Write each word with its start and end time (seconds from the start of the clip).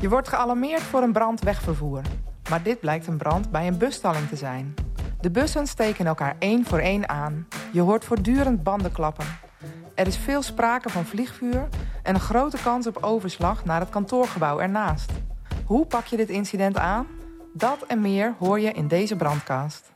Je 0.00 0.08
wordt 0.08 0.28
gealarmeerd 0.28 0.82
voor 0.82 1.02
een 1.02 1.12
brand 1.12 1.40
wegvervoer. 1.40 2.00
Maar 2.50 2.62
dit 2.62 2.80
blijkt 2.80 3.06
een 3.06 3.16
brand 3.16 3.50
bij 3.50 3.66
een 3.66 3.78
busstalling 3.78 4.28
te 4.28 4.36
zijn. 4.36 4.74
De 5.20 5.30
bussen 5.30 5.66
steken 5.66 6.06
elkaar 6.06 6.36
één 6.38 6.64
voor 6.64 6.78
één 6.78 7.08
aan. 7.08 7.46
Je 7.72 7.80
hoort 7.80 8.04
voortdurend 8.04 8.62
banden 8.62 8.92
klappen. 8.92 9.24
Er 9.94 10.06
is 10.06 10.16
veel 10.16 10.42
sprake 10.42 10.88
van 10.88 11.04
vliegvuur 11.04 11.68
en 12.02 12.14
een 12.14 12.20
grote 12.20 12.58
kans 12.62 12.86
op 12.86 12.96
overslag 13.00 13.64
naar 13.64 13.80
het 13.80 13.88
kantoorgebouw 13.88 14.60
ernaast. 14.60 15.12
Hoe 15.64 15.86
pak 15.86 16.04
je 16.04 16.16
dit 16.16 16.28
incident 16.28 16.78
aan? 16.78 17.06
Dat 17.52 17.82
en 17.86 18.00
meer 18.00 18.34
hoor 18.38 18.60
je 18.60 18.72
in 18.72 18.88
deze 18.88 19.16
brandcast. 19.16 19.92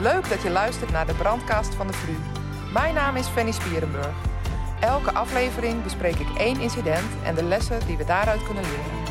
Leuk 0.00 0.28
dat 0.28 0.42
je 0.42 0.50
luistert 0.50 0.90
naar 0.90 1.06
de 1.06 1.14
brandcast 1.14 1.74
van 1.74 1.86
de 1.86 1.92
VRU. 1.92 2.33
Mijn 2.74 2.94
naam 2.94 3.16
is 3.16 3.26
Fanny 3.26 3.52
Spierenburg. 3.52 4.14
Elke 4.80 5.12
aflevering 5.12 5.82
bespreek 5.82 6.14
ik 6.14 6.38
één 6.38 6.60
incident 6.60 7.10
en 7.24 7.34
de 7.34 7.44
lessen 7.44 7.86
die 7.86 7.96
we 7.96 8.04
daaruit 8.04 8.42
kunnen 8.42 8.62
leren. 8.62 9.02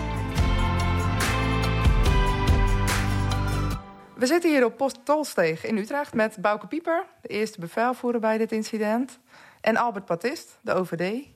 We 4.15 4.25
zitten 4.25 4.49
hier 4.49 4.65
op 4.65 4.77
Post 4.77 5.05
Tolsteeg 5.05 5.65
in 5.65 5.77
Utrecht 5.77 6.13
met 6.13 6.37
Bouke 6.41 6.67
Pieper, 6.67 7.05
de 7.21 7.27
eerste 7.27 7.59
bevelvoerder 7.59 8.21
bij 8.21 8.37
dit 8.37 8.51
incident, 8.51 9.19
en 9.61 9.77
Albert 9.77 10.05
Patist, 10.05 10.59
de 10.61 10.73
OVD. 10.73 11.27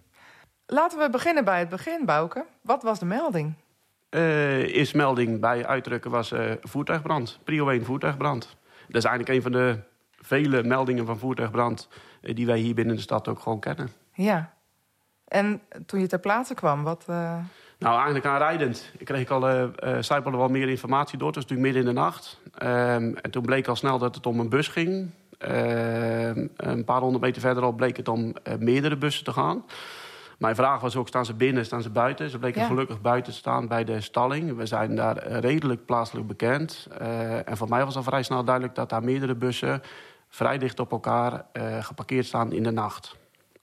Laten 0.65 0.99
we 0.99 1.09
beginnen 1.09 1.45
bij 1.45 1.59
het 1.59 1.69
begin, 1.69 2.05
Bouke. 2.05 2.45
Wat 2.61 2.83
was 2.83 2.99
de 2.99 3.05
melding? 3.05 3.53
Uh, 4.09 4.75
eerste 4.75 4.97
melding 4.97 5.39
bij 5.39 5.65
uitdrukken 5.65 6.11
was 6.11 6.31
uh, 6.31 6.51
voertuigbrand. 6.61 7.39
Prio 7.43 7.69
1 7.69 7.85
voertuigbrand. 7.85 8.57
Dat 8.87 8.95
is 8.95 9.03
eigenlijk 9.03 9.35
een 9.35 9.41
van 9.41 9.51
de 9.51 9.79
vele 10.17 10.63
meldingen 10.63 11.05
van 11.05 11.19
voertuigbrand 11.19 11.87
die 12.21 12.45
wij 12.45 12.57
hier 12.57 12.75
binnen 12.75 12.95
de 12.95 13.01
stad 13.01 13.27
ook 13.27 13.39
gewoon 13.39 13.59
kennen. 13.59 13.89
Ja. 14.13 14.53
En 15.27 15.61
toen 15.85 15.99
je 15.99 16.07
ter 16.07 16.19
plaatse 16.19 16.53
kwam, 16.53 16.83
wat... 16.83 17.05
Uh... 17.09 17.37
Nou, 17.79 17.95
eigenlijk 17.95 18.25
aanrijdend. 18.25 18.91
Ik 18.97 19.05
kreeg 19.05 19.29
al 19.29 19.49
uh, 19.49 19.99
uh, 20.09 20.31
wel 20.31 20.47
meer 20.47 20.69
informatie 20.69 21.17
door. 21.17 21.27
Het 21.27 21.35
was 21.35 21.45
natuurlijk 21.45 21.73
midden 21.73 21.81
in 21.81 21.95
de 21.95 22.01
nacht. 22.01 22.39
Um, 22.63 23.17
en 23.17 23.31
toen 23.31 23.41
bleek 23.41 23.67
al 23.67 23.75
snel 23.75 23.97
dat 23.97 24.15
het 24.15 24.25
om 24.25 24.39
een 24.39 24.49
bus 24.49 24.67
ging. 24.67 25.09
Uh, 25.47 26.27
een 26.55 26.83
paar 26.85 27.01
honderd 27.01 27.23
meter 27.23 27.41
verderop 27.41 27.77
bleek 27.77 27.97
het 27.97 28.07
om 28.07 28.33
meerdere 28.59 28.97
bussen 28.97 29.23
te 29.23 29.31
gaan. 29.31 29.63
Mijn 30.37 30.55
vraag 30.55 30.81
was 30.81 30.95
ook, 30.95 31.07
staan 31.07 31.25
ze 31.25 31.33
binnen, 31.33 31.65
staan 31.65 31.81
ze 31.81 31.89
buiten? 31.89 32.29
Ze 32.29 32.39
bleken 32.39 32.61
ja. 32.61 32.67
gelukkig 32.67 33.01
buiten 33.01 33.31
te 33.31 33.37
staan 33.37 33.67
bij 33.67 33.83
de 33.83 34.01
stalling. 34.01 34.55
We 34.55 34.65
zijn 34.65 34.95
daar 34.95 35.27
redelijk 35.27 35.85
plaatselijk 35.85 36.27
bekend. 36.27 36.87
en 37.45 37.57
voor 37.57 37.69
mij 37.69 37.85
was 37.85 37.95
al 37.95 38.03
vrij 38.03 38.23
snel 38.23 38.43
duidelijk 38.43 38.75
dat 38.75 38.89
daar 38.89 39.03
meerdere 39.03 39.35
bussen... 39.35 39.81
vrij 40.27 40.57
dicht 40.57 40.79
op 40.79 40.91
elkaar 40.91 41.45
geparkeerd 41.79 42.25
staan 42.25 42.51
in 42.51 42.63
de 42.63 42.71
nacht. 42.71 43.15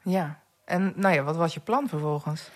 Ja, 0.03 0.41
en 0.65 0.93
nou 0.97 1.15
ja, 1.15 1.23
wat 1.23 1.37
was 1.37 1.55
je 1.55 1.61
plan 1.61 1.89
vervolgens? 1.89 2.51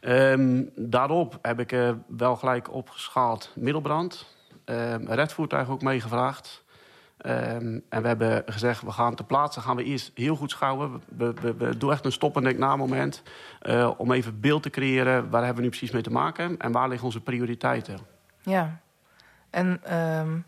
Um, 0.00 0.70
daarop 0.76 1.38
heb 1.42 1.60
ik 1.60 1.72
uh, 1.72 1.90
wel 2.06 2.36
gelijk 2.36 2.72
opgeschaald 2.72 3.52
middelbrand. 3.54 4.26
Um, 4.64 5.06
redvoertuig 5.08 5.68
ook 5.68 5.82
meegevraagd. 5.82 6.64
Um, 7.26 7.84
en 7.88 8.02
we 8.02 8.08
hebben 8.08 8.42
gezegd, 8.46 8.82
we 8.82 8.90
gaan 8.90 9.14
ter 9.14 9.24
plaatse 9.24 9.60
gaan 9.60 9.76
we 9.76 9.84
eerst 9.84 10.10
heel 10.14 10.36
goed 10.36 10.50
schouwen. 10.50 11.02
We, 11.08 11.32
we, 11.34 11.54
we 11.54 11.76
doen 11.76 11.92
echt 11.92 12.04
een 12.04 12.12
stop- 12.12 12.36
en 12.36 12.42
denk-na 12.42 12.76
moment. 12.76 13.22
Uh, 13.62 13.90
om 13.96 14.12
even 14.12 14.40
beeld 14.40 14.62
te 14.62 14.70
creëren, 14.70 15.30
waar 15.30 15.44
hebben 15.44 15.56
we 15.56 15.62
nu 15.62 15.68
precies 15.68 15.90
mee 15.90 16.02
te 16.02 16.10
maken? 16.10 16.58
En 16.58 16.72
waar 16.72 16.88
liggen 16.88 17.06
onze 17.06 17.20
prioriteiten? 17.20 17.98
Ja, 18.42 18.80
en 19.50 19.80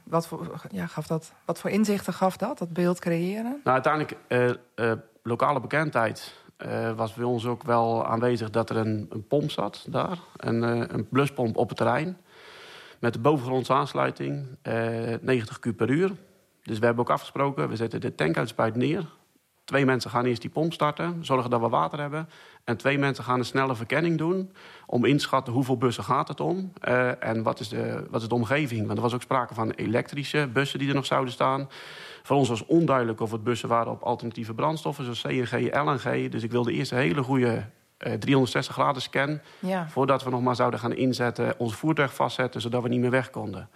wat, 0.05 0.27
voor, 0.27 0.61
ja, 0.71 0.87
gaf 0.87 1.07
dat, 1.07 1.33
wat 1.45 1.59
voor 1.59 1.71
inzichten 1.71 2.13
gaf 2.13 2.37
dat, 2.37 2.59
dat 2.59 2.73
beeld 2.73 2.99
creëren? 2.99 3.61
Nou, 3.65 3.83
uiteindelijk 3.83 4.17
uh, 4.77 4.93
lokale 5.23 5.61
bekendheid 5.61 6.35
uh, 6.67 6.93
was 6.93 7.15
bij 7.15 7.25
ons 7.25 7.47
ook 7.47 7.63
wel 7.63 8.07
aanwezig 8.07 8.51
dat 8.51 8.71
er 8.71 8.77
een, 8.77 9.07
een 9.11 9.27
pomp 9.27 9.51
zat 9.51 9.87
daar. 9.89 10.19
Een, 10.37 10.63
een 10.95 11.09
bluspomp 11.09 11.57
op 11.57 11.69
het 11.69 11.77
terrein. 11.77 12.17
Met 12.99 13.13
de 13.13 13.19
bovengrondse 13.19 13.73
aansluiting, 13.73 14.47
uh, 14.63 14.75
90 15.21 15.59
kub 15.59 15.77
per 15.77 15.91
uur. 15.91 16.13
Dus 16.63 16.79
we 16.79 16.85
hebben 16.85 17.05
ook 17.05 17.11
afgesproken, 17.11 17.69
we 17.69 17.77
zetten 17.77 18.01
de 18.01 18.15
tankuitspuit 18.15 18.77
neer. 18.77 19.07
Twee 19.73 19.85
mensen 19.85 20.11
gaan 20.11 20.25
eerst 20.25 20.41
die 20.41 20.51
pomp 20.51 20.73
starten, 20.73 21.25
zorgen 21.25 21.51
dat 21.51 21.61
we 21.61 21.69
water 21.69 22.01
hebben. 22.01 22.29
En 22.65 22.77
twee 22.77 22.99
mensen 22.99 23.25
gaan 23.25 23.39
een 23.39 23.45
snelle 23.45 23.75
verkenning 23.75 24.19
doen... 24.19 24.53
om 24.87 25.05
in 25.05 25.17
te 25.17 25.23
schatten 25.23 25.53
hoeveel 25.53 25.77
bussen 25.77 26.05
gaat 26.05 26.29
het 26.29 26.41
om 26.41 26.73
uh, 26.89 27.25
en 27.25 27.43
wat 27.43 27.61
is, 27.61 27.69
de, 27.69 28.07
wat 28.11 28.23
is 28.23 28.29
de 28.29 28.35
omgeving. 28.35 28.87
Want 28.87 28.97
er 28.97 29.03
was 29.03 29.15
ook 29.15 29.23
sprake 29.23 29.55
van 29.55 29.71
elektrische 29.71 30.49
bussen 30.53 30.79
die 30.79 30.89
er 30.89 30.95
nog 30.95 31.07
zouden 31.07 31.33
staan. 31.33 31.69
Voor 32.23 32.37
ons 32.37 32.49
was 32.49 32.67
onduidelijk 32.67 33.21
of 33.21 33.31
het 33.31 33.45
bussen 33.45 33.69
waren 33.69 33.93
op 33.93 34.03
alternatieve 34.03 34.55
brandstoffen... 34.55 35.05
zoals 35.05 35.21
CNG, 35.21 35.75
LNG. 35.75 36.31
Dus 36.31 36.43
ik 36.43 36.51
wilde 36.51 36.73
eerst 36.73 36.93
een 36.93 36.99
hele 36.99 37.23
goede 37.23 37.65
uh, 37.99 38.13
360 38.13 38.75
graden 38.75 39.03
scan... 39.03 39.41
Ja. 39.59 39.89
voordat 39.89 40.25
we 40.25 40.31
nog 40.31 40.43
maar 40.43 40.57
zouden 40.57 40.81
gaan 40.81 40.95
inzetten, 40.95 41.59
ons 41.59 41.75
voertuig 41.75 42.15
vastzetten... 42.15 42.61
zodat 42.61 42.83
we 42.83 42.89
niet 42.89 43.01
meer 43.01 43.11
weg 43.11 43.31
konden. 43.31 43.69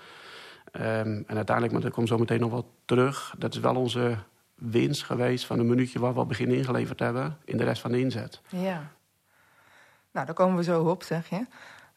Um, 0.73 0.83
en 1.27 1.37
uiteindelijk, 1.37 1.73
maar 1.73 1.83
daar 1.83 1.91
komt 1.91 2.09
zo 2.09 2.19
meteen 2.19 2.41
nog 2.41 2.51
wel 2.51 2.71
terug... 2.85 3.35
dat 3.39 3.55
is 3.55 3.61
wel 3.61 3.75
onze 3.75 4.17
winst 4.57 5.05
geweest 5.05 5.47
van 5.47 5.59
een 5.59 5.67
minuutje 5.67 5.99
waar 5.99 6.15
we 6.15 6.25
begin 6.25 6.51
ingeleverd 6.51 6.99
hebben 6.99 7.37
in 7.45 7.57
de 7.57 7.65
rest 7.65 7.81
van 7.81 7.91
de 7.91 8.01
inzet. 8.01 8.41
Ja. 8.49 8.91
Nou, 10.13 10.27
daar 10.27 10.35
komen 10.35 10.57
we 10.57 10.63
zo 10.63 10.83
op, 10.83 11.03
zeg 11.03 11.29
je. 11.29 11.47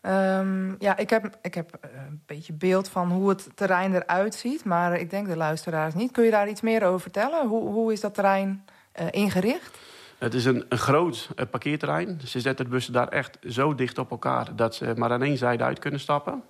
Um, 0.01 0.75
ja, 0.79 0.97
ik 0.97 1.09
heb, 1.09 1.37
ik 1.41 1.53
heb 1.53 1.77
een 1.81 2.21
beetje 2.25 2.53
beeld 2.53 2.89
van 2.89 3.11
hoe 3.11 3.29
het 3.29 3.49
terrein 3.55 3.95
eruit 3.95 4.35
ziet, 4.35 4.63
maar 4.65 4.99
ik 4.99 5.09
denk 5.09 5.27
de 5.27 5.37
luisteraars 5.37 5.93
niet. 5.93 6.11
Kun 6.11 6.23
je 6.23 6.31
daar 6.31 6.49
iets 6.49 6.61
meer 6.61 6.83
over 6.83 6.99
vertellen? 6.99 7.47
Hoe, 7.47 7.69
hoe 7.69 7.91
is 7.93 7.99
dat 7.99 8.13
terrein 8.13 8.65
uh, 8.99 9.07
ingericht? 9.11 9.77
Het 10.17 10.33
is 10.33 10.45
een, 10.45 10.65
een 10.69 10.77
groot 10.77 11.29
uh, 11.35 11.45
parkeerterrein. 11.49 12.21
Ze 12.25 12.39
zetten 12.39 12.65
de 12.65 12.71
bussen 12.71 12.93
daar 12.93 13.07
echt 13.07 13.37
zo 13.47 13.75
dicht 13.75 13.97
op 13.97 14.11
elkaar 14.11 14.55
dat 14.55 14.75
ze 14.75 14.93
maar 14.97 15.11
aan 15.11 15.23
één 15.23 15.37
zijde 15.37 15.63
uit 15.63 15.79
kunnen 15.79 15.99
stappen. 15.99 16.43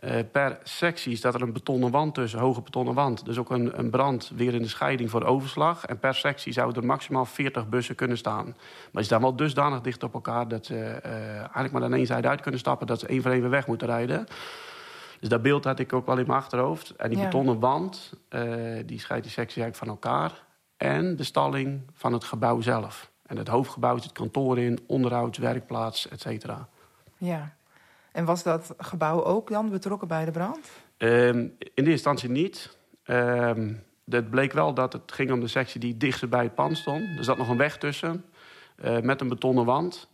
Uh, 0.00 0.14
per 0.32 0.58
sectie 0.62 1.16
staat 1.16 1.34
er 1.34 1.42
een 1.42 1.52
betonnen 1.52 1.90
wand 1.90 2.14
tussen, 2.14 2.38
hoge 2.38 2.60
betonnen 2.60 2.94
wand. 2.94 3.24
Dus 3.24 3.38
ook 3.38 3.50
een, 3.50 3.78
een 3.78 3.90
brand 3.90 4.32
weer 4.34 4.54
in 4.54 4.62
de 4.62 4.68
scheiding 4.68 5.10
voor 5.10 5.24
overslag. 5.24 5.84
En 5.84 5.98
per 5.98 6.14
sectie 6.14 6.52
zouden 6.52 6.82
er 6.82 6.88
maximaal 6.88 7.24
40 7.24 7.68
bussen 7.68 7.94
kunnen 7.94 8.16
staan. 8.16 8.44
Maar 8.44 8.54
die 8.92 9.04
staan 9.04 9.20
wel 9.20 9.36
dusdanig 9.36 9.80
dicht 9.80 10.02
op 10.02 10.14
elkaar 10.14 10.48
dat 10.48 10.66
ze 10.66 10.74
uh, 10.74 11.36
eigenlijk 11.38 11.72
maar 11.72 11.82
aan 11.82 11.94
één 11.94 12.06
zijde 12.06 12.28
uit 12.28 12.40
kunnen 12.40 12.60
stappen. 12.60 12.86
Dat 12.86 13.00
ze 13.00 13.06
één 13.06 13.22
voor 13.22 13.30
één 13.30 13.40
weer 13.40 13.50
weg 13.50 13.66
moeten 13.66 13.86
rijden. 13.86 14.26
Dus 15.20 15.28
dat 15.28 15.42
beeld 15.42 15.64
had 15.64 15.78
ik 15.78 15.92
ook 15.92 16.06
wel 16.06 16.18
in 16.18 16.26
mijn 16.26 16.38
achterhoofd. 16.38 16.90
En 16.90 17.08
die 17.08 17.18
Ja. 17.18 17.24
betonnen 17.24 17.58
wand, 17.58 18.12
uh, 18.30 18.42
die 18.86 19.00
scheidt 19.00 19.24
die 19.24 19.32
sectie 19.32 19.62
eigenlijk 19.62 19.76
van 19.76 19.88
elkaar. 19.88 20.44
En 20.76 21.16
de 21.16 21.24
stalling 21.24 21.80
van 21.92 22.12
het 22.12 22.24
gebouw 22.24 22.60
zelf. 22.60 23.10
En 23.26 23.36
het 23.36 23.48
hoofdgebouw 23.48 23.98
zit 23.98 24.12
kantoor 24.12 24.58
in, 24.58 24.78
onderhouds, 24.86 25.38
werkplaats, 25.38 26.08
et 26.08 26.20
cetera. 26.20 26.68
Ja. 27.16 27.54
En 28.12 28.24
was 28.24 28.42
dat 28.42 28.74
gebouw 28.78 29.24
ook 29.24 29.50
dan 29.50 29.70
betrokken 29.70 30.08
bij 30.08 30.24
de 30.24 30.30
brand? 30.30 30.70
Um, 30.98 31.56
in 31.74 31.84
de 31.84 31.90
instantie 31.90 32.30
niet. 32.30 32.76
Um, 33.06 33.82
het 34.08 34.30
bleek 34.30 34.52
wel 34.52 34.74
dat 34.74 34.92
het 34.92 35.12
ging 35.12 35.32
om 35.32 35.40
de 35.40 35.48
sectie 35.48 35.80
die 35.80 35.96
dichtst 35.96 36.28
bij 36.28 36.42
het 36.42 36.54
pand 36.54 36.76
stond. 36.76 37.18
Er 37.18 37.24
zat 37.24 37.38
nog 37.38 37.48
een 37.48 37.56
weg 37.56 37.78
tussen, 37.78 38.24
uh, 38.84 38.98
met 38.98 39.20
een 39.20 39.28
betonnen 39.28 39.64
wand. 39.64 40.10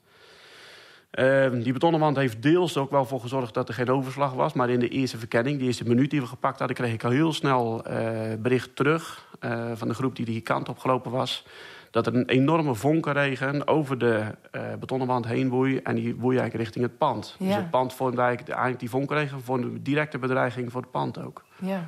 Uh, 1.12 1.50
die 1.50 1.72
betonnen 1.72 2.00
wand 2.00 2.16
heeft 2.16 2.42
deels 2.42 2.76
ook 2.76 2.90
wel 2.90 3.04
voor 3.04 3.20
gezorgd 3.20 3.54
dat 3.54 3.68
er 3.68 3.74
geen 3.74 3.90
overslag 3.90 4.32
was. 4.32 4.52
Maar 4.52 4.70
in 4.70 4.80
de 4.80 4.88
eerste 4.88 5.18
verkenning, 5.18 5.58
die 5.58 5.66
eerste 5.66 5.84
minuut 5.84 6.10
die 6.10 6.20
we 6.20 6.26
gepakt 6.26 6.58
hadden... 6.58 6.76
kreeg 6.76 6.92
ik 6.92 7.04
al 7.04 7.10
heel 7.10 7.32
snel 7.32 7.90
uh, 7.90 8.34
bericht 8.38 8.76
terug 8.76 9.28
uh, 9.40 9.70
van 9.74 9.88
de 9.88 9.94
groep 9.94 10.16
die 10.16 10.24
die 10.24 10.40
kant 10.40 10.68
op 10.68 10.78
gelopen 10.78 11.10
was... 11.10 11.44
dat 11.90 12.06
er 12.06 12.14
een 12.14 12.28
enorme 12.28 12.74
vonkenregen 12.74 13.66
over 13.66 13.98
de 13.98 14.24
uh, 14.52 14.62
betonnen 14.80 15.06
wand 15.06 15.26
heen 15.26 15.48
woei... 15.48 15.78
en 15.78 15.94
die 15.94 16.16
woei 16.16 16.38
eigenlijk 16.38 16.64
richting 16.64 16.84
het 16.84 16.98
pand. 16.98 17.36
Ja. 17.38 17.46
Dus 17.46 17.54
het 17.54 17.70
pand 17.70 17.94
vormde 17.94 18.20
eigenlijk, 18.20 18.50
eigenlijk 18.50 18.80
die 18.80 18.90
vonkenregen... 18.90 19.40
vormde 19.42 19.66
een 19.66 19.82
directe 19.82 20.18
bedreiging 20.18 20.72
voor 20.72 20.80
het 20.80 20.90
pand 20.90 21.22
ook. 21.22 21.44
Ja. 21.58 21.84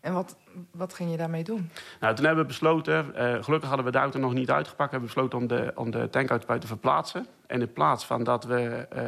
En 0.00 0.12
wat, 0.12 0.36
wat 0.70 0.94
ging 0.94 1.10
je 1.10 1.16
daarmee 1.16 1.44
doen? 1.44 1.70
Nou, 2.00 2.14
toen 2.14 2.24
hebben 2.24 2.42
we 2.42 2.48
besloten, 2.48 3.06
uh, 3.16 3.42
gelukkig 3.42 3.68
hadden 3.68 3.86
we 3.86 3.92
de 3.92 3.98
auto 3.98 4.18
nog 4.18 4.34
niet 4.34 4.50
uitgepakt... 4.50 4.90
hebben 4.90 5.08
we 5.08 5.14
besloten 5.14 5.38
om 5.38 5.46
de, 5.46 5.72
om 5.74 5.90
de 5.90 6.08
te 6.58 6.66
verplaatsen. 6.66 7.26
En 7.46 7.60
in 7.60 7.72
plaats 7.72 8.04
van 8.04 8.24
dat 8.24 8.44
we 8.44 8.88
uh, 8.96 9.02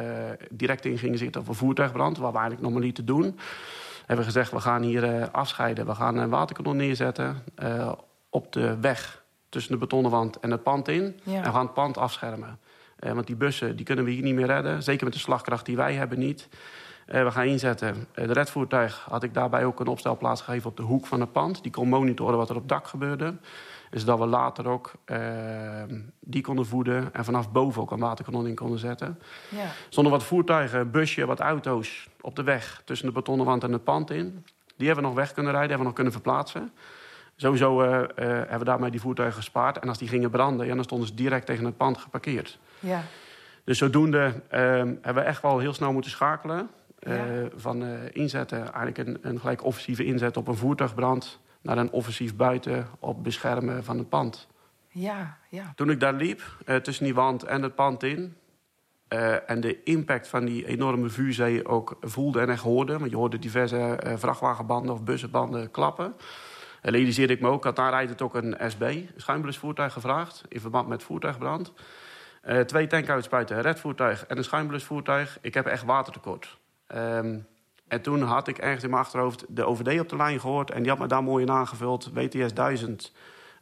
direct 0.49 0.85
in 0.85 0.97
gingen 0.97 1.17
zitten 1.17 1.41
op 1.41 1.47
een 1.47 1.53
voertuigbrand... 1.53 2.17
wat 2.17 2.31
we 2.31 2.37
eigenlijk 2.37 2.67
nog 2.67 2.73
maar 2.73 2.85
niet 2.85 2.95
te 2.95 3.03
doen... 3.03 3.39
hebben 3.99 4.17
we 4.17 4.31
gezegd, 4.31 4.51
we 4.51 4.59
gaan 4.59 4.81
hier 4.81 5.15
uh, 5.15 5.25
afscheiden. 5.31 5.85
We 5.85 5.95
gaan 5.95 6.17
een 6.17 6.29
waterkanon 6.29 6.75
neerzetten 6.77 7.43
op 8.29 8.51
de 8.51 8.77
weg 8.79 9.22
tussen 9.53 9.71
de 9.71 9.77
betonnen 9.77 10.11
wand 10.11 10.39
en 10.39 10.51
het 10.51 10.63
pand 10.63 10.87
in. 10.87 11.19
Ja. 11.23 11.37
En 11.37 11.43
we 11.43 11.49
gaan 11.49 11.65
het 11.65 11.73
pand 11.73 11.97
afschermen. 11.97 12.59
Uh, 12.99 13.11
want 13.11 13.27
die 13.27 13.35
bussen 13.35 13.75
die 13.75 13.85
kunnen 13.85 14.05
we 14.05 14.11
hier 14.11 14.23
niet 14.23 14.35
meer 14.35 14.45
redden. 14.45 14.83
Zeker 14.83 15.03
met 15.03 15.13
de 15.13 15.19
slagkracht 15.19 15.65
die 15.65 15.75
wij 15.75 15.93
hebben 15.93 16.19
niet. 16.19 16.49
Uh, 17.07 17.23
we 17.23 17.31
gaan 17.31 17.45
inzetten. 17.45 18.07
Uh, 18.15 18.27
de 18.27 18.33
redvoertuig 18.33 19.05
had 19.09 19.23
ik 19.23 19.33
daarbij 19.33 19.65
ook 19.65 19.79
een 19.79 19.87
opstelplaats 19.87 20.41
gegeven 20.41 20.69
op 20.69 20.77
de 20.77 20.83
hoek 20.83 21.05
van 21.05 21.19
het 21.19 21.31
pand. 21.31 21.63
Die 21.63 21.71
kon 21.71 21.89
monitoren 21.89 22.37
wat 22.37 22.49
er 22.49 22.55
op 22.55 22.61
het 22.61 22.69
dak 22.69 22.87
gebeurde. 22.87 23.35
Dus 23.89 24.05
dat 24.05 24.19
we 24.19 24.25
later 24.25 24.67
ook 24.67 24.91
uh, 25.05 25.17
die 26.19 26.41
konden 26.41 26.65
voeden 26.65 27.13
en 27.13 27.25
vanaf 27.25 27.51
boven 27.51 27.81
ook 27.81 27.91
een 27.91 27.99
waterkanon 27.99 28.47
in 28.47 28.55
konden 28.55 28.79
zetten. 28.79 29.19
Ja. 29.49 29.65
Zonder 29.89 30.11
wat 30.11 30.23
voertuigen, 30.23 30.91
busje, 30.91 31.25
wat 31.25 31.39
auto's 31.39 32.09
op 32.21 32.35
de 32.35 32.43
weg 32.43 32.81
tussen 32.85 33.07
de 33.07 33.13
betonnen 33.13 33.45
wand 33.45 33.63
en 33.63 33.71
het 33.71 33.83
pand 33.83 34.11
in. 34.11 34.45
Die 34.77 34.87
hebben 34.87 35.03
we 35.03 35.09
nog 35.09 35.19
weg 35.19 35.33
kunnen 35.33 35.51
rijden, 35.51 35.69
hebben 35.69 35.77
we 35.77 35.83
nog 35.83 35.93
kunnen 35.93 36.13
verplaatsen. 36.13 36.71
Sowieso 37.43 37.81
hebben 38.15 38.59
we 38.59 38.65
daarmee 38.65 38.91
die 38.91 39.01
voertuigen 39.01 39.37
gespaard. 39.37 39.79
En 39.79 39.87
als 39.87 39.97
die 39.97 40.07
gingen 40.07 40.29
branden, 40.29 40.67
ja, 40.67 40.75
dan 40.75 40.83
stonden 40.83 41.07
ze 41.07 41.13
direct 41.13 41.45
tegen 41.45 41.65
het 41.65 41.77
pand 41.77 41.97
geparkeerd. 41.97 42.59
Ja. 42.79 43.01
Dus 43.63 43.77
zodoende 43.77 44.33
ehm, 44.47 44.87
hebben 45.01 45.23
we 45.23 45.29
echt 45.29 45.41
wel 45.41 45.59
heel 45.59 45.73
snel 45.73 45.93
moeten 45.93 46.11
schakelen. 46.11 46.69
Van 47.55 47.83
inzetten, 48.11 48.73
eigenlijk 48.73 48.97
een, 48.97 49.17
een 49.21 49.39
gelijk 49.39 49.63
offensieve 49.63 50.05
inzet 50.05 50.37
op 50.37 50.47
een 50.47 50.55
voertuigbrand... 50.55 51.39
naar 51.61 51.77
een 51.77 51.91
offensief 51.91 52.35
buiten 52.35 52.87
op 52.99 53.23
beschermen 53.23 53.83
van 53.83 53.97
een 53.97 54.09
pand. 54.09 54.47
Ja, 54.87 55.37
ja. 55.49 55.73
Toen 55.75 55.89
ik 55.89 55.99
daar 55.99 56.13
liep, 56.13 56.41
tussen 56.81 57.03
die 57.03 57.13
wand 57.13 57.43
en 57.43 57.61
het 57.61 57.75
pand 57.75 58.03
in... 58.03 58.35
Uh, 59.13 59.49
en 59.49 59.61
de 59.61 59.83
impact 59.83 60.27
van 60.27 60.45
die 60.45 60.67
enorme 60.67 61.09
vuurzee 61.09 61.67
ook 61.67 61.97
voelde 62.01 62.39
en 62.39 62.49
echt 62.49 62.63
hoorde. 62.63 62.97
Want 62.97 63.11
je 63.11 63.17
hoorde 63.17 63.39
diverse 63.39 63.99
uh, 64.05 64.13
vrachtwagenbanden 64.15 64.93
of 64.93 65.03
bussenbanden 65.03 65.71
klappen. 65.71 66.15
Realiseerde 66.91 67.33
ik 67.33 67.41
me 67.41 67.47
ook, 67.47 67.63
had 67.63 67.77
rijdt 67.77 68.09
het 68.09 68.21
ook 68.21 68.35
een 68.35 68.55
SB, 68.67 68.95
schuimblusvoertuig, 69.15 69.93
gevraagd. 69.93 70.43
In 70.47 70.59
verband 70.59 70.87
met 70.87 71.03
voertuigbrand. 71.03 71.73
Uh, 72.45 72.59
twee 72.59 72.87
tankuitspuiten, 72.87 73.55
een 73.55 73.61
redvoertuig 73.61 74.25
en 74.25 74.37
een 74.37 74.43
schuimblusvoertuig. 74.43 75.37
Ik 75.41 75.53
heb 75.53 75.65
echt 75.65 75.83
watertekort. 75.83 76.57
Um, 76.95 77.47
en 77.87 78.01
toen 78.01 78.21
had 78.21 78.47
ik 78.47 78.57
ergens 78.57 78.83
in 78.83 78.89
mijn 78.89 79.01
achterhoofd 79.01 79.45
de 79.49 79.65
OVD 79.65 79.99
op 79.99 80.09
de 80.09 80.15
lijn 80.15 80.39
gehoord. 80.39 80.71
En 80.71 80.81
die 80.81 80.91
had 80.91 80.99
me 80.99 81.07
daar 81.07 81.23
mooi 81.23 81.43
in 81.43 81.51
aangevuld, 81.51 82.11
WTS 82.13 82.53
1000 82.53 83.11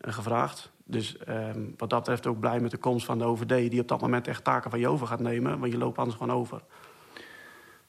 gevraagd. 0.01 0.71
Dus 0.85 1.17
ehm, 1.17 1.65
wat 1.77 1.89
dat 1.89 1.99
betreft 1.99 2.27
ook 2.27 2.39
blij 2.39 2.59
met 2.59 2.71
de 2.71 2.77
komst 2.77 3.05
van 3.05 3.17
de 3.17 3.23
OVD... 3.23 3.71
die 3.71 3.81
op 3.81 3.87
dat 3.87 4.01
moment 4.01 4.27
echt 4.27 4.43
taken 4.43 4.69
van 4.69 4.79
je 4.79 4.87
over 4.87 5.07
gaat 5.07 5.19
nemen. 5.19 5.59
Want 5.59 5.71
je 5.71 5.77
loopt 5.77 5.97
anders 5.97 6.17
gewoon 6.17 6.35
over. 6.35 6.61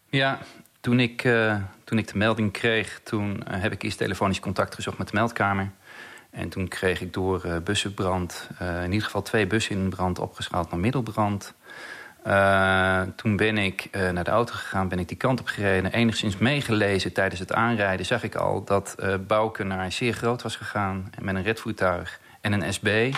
Ja, 0.06 0.38
toen 0.82 1.00
ik, 1.00 1.25
uh, 1.25 1.56
toen 1.84 1.99
ik 1.99 2.08
de 2.08 2.19
melding 2.19 2.52
kreeg... 2.52 3.00
toen 3.02 3.31
uh, 3.31 3.61
heb 3.62 3.73
ik 3.73 3.82
eerst 3.82 3.99
telefonisch 3.99 4.40
contact 4.40 4.75
gezocht 4.75 4.99
met 4.99 5.08
de 5.08 5.14
meldkamer. 5.14 5.70
En 6.31 6.49
toen 6.49 6.69
kreeg 6.69 7.00
ik 7.00 7.12
door 7.12 7.43
uh, 7.46 7.56
bussenbrand... 7.64 8.49
in 8.58 8.93
ieder 8.93 9.05
geval 9.05 9.23
twee 9.23 9.46
bussen 9.46 9.76
in 9.76 9.88
brand 9.88 10.19
opgeschaald 10.19 10.70
naar 10.70 10.81
middelbrand... 10.81 11.55
toen 13.17 13.37
ben 13.37 13.58
ik 13.58 13.88
naar 14.12 14.25
de 14.25 14.31
auto 14.31 14.52
gegaan, 14.55 14.88
ben 14.88 14.99
ik 14.99 15.08
die 15.08 15.17
kant 15.17 15.40
op 15.40 15.46
gereden. 15.46 15.93
Enigszins 15.93 16.37
meegelezen 16.37 17.12
tijdens 17.12 17.40
het 17.40 17.52
aanrijden 17.52 18.06
zag 18.06 18.23
ik 18.23 18.34
al 18.34 18.64
dat 18.64 18.96
Bouke 19.26 19.64
naar 19.64 19.93
zeer 19.93 20.12
groot 20.12 20.43
was 20.43 20.56
gegaan. 20.56 21.11
Met 21.20 21.34
een 21.34 21.43
redvoertuig 21.43 22.20
en 22.40 22.52
een 22.52 22.73
SB. 22.73 23.14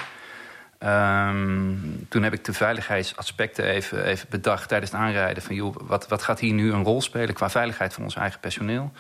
Ehm, 0.84 1.75
toen 2.08 2.22
heb 2.22 2.32
ik 2.32 2.44
de 2.44 2.52
veiligheidsaspecten 2.52 3.64
even, 3.64 4.04
even 4.04 4.26
bedacht 4.31 4.69
tijdens 4.69 4.90
het 4.90 5.00
aanrijden. 5.00 5.42
Van 5.42 5.54
joh, 5.54 5.76
wat, 5.81 6.08
wat 6.08 6.22
gaat 6.22 6.40
hier 6.40 6.52
nu 6.52 6.72
een 6.72 6.84
rol 6.84 7.02
spelen 7.02 7.34
qua 7.34 7.50
veiligheid 7.50 7.94
van 7.94 8.02
ons 8.02 8.16
eigen 8.16 8.40
personeel? 8.40 8.92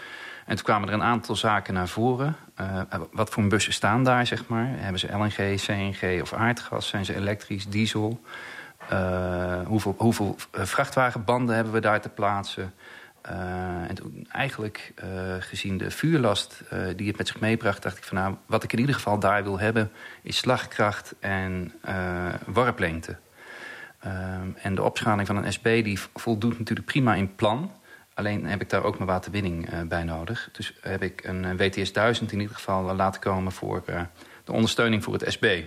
En 0.46 0.56
toen 0.56 0.64
kwamen 0.64 0.88
er 0.88 0.94
een 0.94 1.02
aantal 1.02 1.36
zaken 1.36 1.74
naar 1.74 1.88
voren. 1.88 2.36
Uh, 2.60 2.80
wat 3.12 3.30
voor 3.30 3.46
bussen 3.46 3.72
staan 3.72 4.04
daar, 4.04 4.26
zeg 4.26 4.46
maar? 4.46 4.66
Hebben 4.70 5.00
ze 5.00 5.12
LNG, 5.12 5.60
CNG 5.60 6.22
of 6.22 6.32
aardgas? 6.32 6.88
Zijn 6.88 7.04
ze 7.04 7.14
elektrisch, 7.14 7.68
diesel? 7.68 8.20
Uh, 8.92 9.60
hoeveel, 9.66 9.94
hoeveel 9.98 10.36
eh, 10.50 10.64
vrachtwagenbanden 10.64 11.54
hebben 11.54 11.72
we 11.72 11.80
daar 11.80 12.00
te 12.00 12.08
plaatsen? 12.08 12.74
Uh, 13.30 13.88
en 13.88 14.26
eigenlijk, 14.28 14.92
uh, 15.04 15.34
gezien 15.38 15.78
de 15.78 15.90
vuurlast 15.90 16.62
uh, 16.72 16.86
die 16.96 17.06
het 17.08 17.16
met 17.16 17.28
zich 17.28 17.40
meebracht... 17.40 17.82
dacht 17.82 17.96
ik 17.96 18.04
van 18.04 18.16
nou, 18.16 18.34
wat 18.46 18.62
ik 18.62 18.72
in 18.72 18.78
ieder 18.78 18.94
geval 18.94 19.18
daar 19.18 19.42
wil 19.42 19.58
hebben... 19.58 19.90
is 20.22 20.36
slagkracht 20.36 21.14
en 21.20 21.72
warplengte. 22.46 23.16
en 24.54 24.74
de 24.74 24.82
opschaling 24.82 25.26
van 25.26 25.36
een 25.36 25.52
SB 25.52 25.84
die 25.84 26.00
voldoet 26.14 26.58
natuurlijk 26.58 26.86
prima 26.86 27.14
in 27.14 27.34
plan... 27.34 27.72
Alleen 28.14 28.46
heb 28.46 28.60
ik 28.60 28.70
daar 28.70 28.82
ook 28.82 28.98
mijn 28.98 29.10
waterwinning 29.10 29.88
bij 29.88 30.04
nodig. 30.04 30.48
Dus 30.52 30.74
heb 30.80 31.02
ik 31.02 31.24
een 31.24 31.56
WTS 31.56 31.92
1000 31.92 32.32
in 32.32 32.40
ieder 32.40 32.54
geval 32.54 32.94
laten 32.94 33.20
komen... 33.20 33.52
voor 33.52 33.82
de 34.44 34.52
ondersteuning 34.52 35.04
voor 35.04 35.12
het 35.12 35.24
SB. 35.32 35.62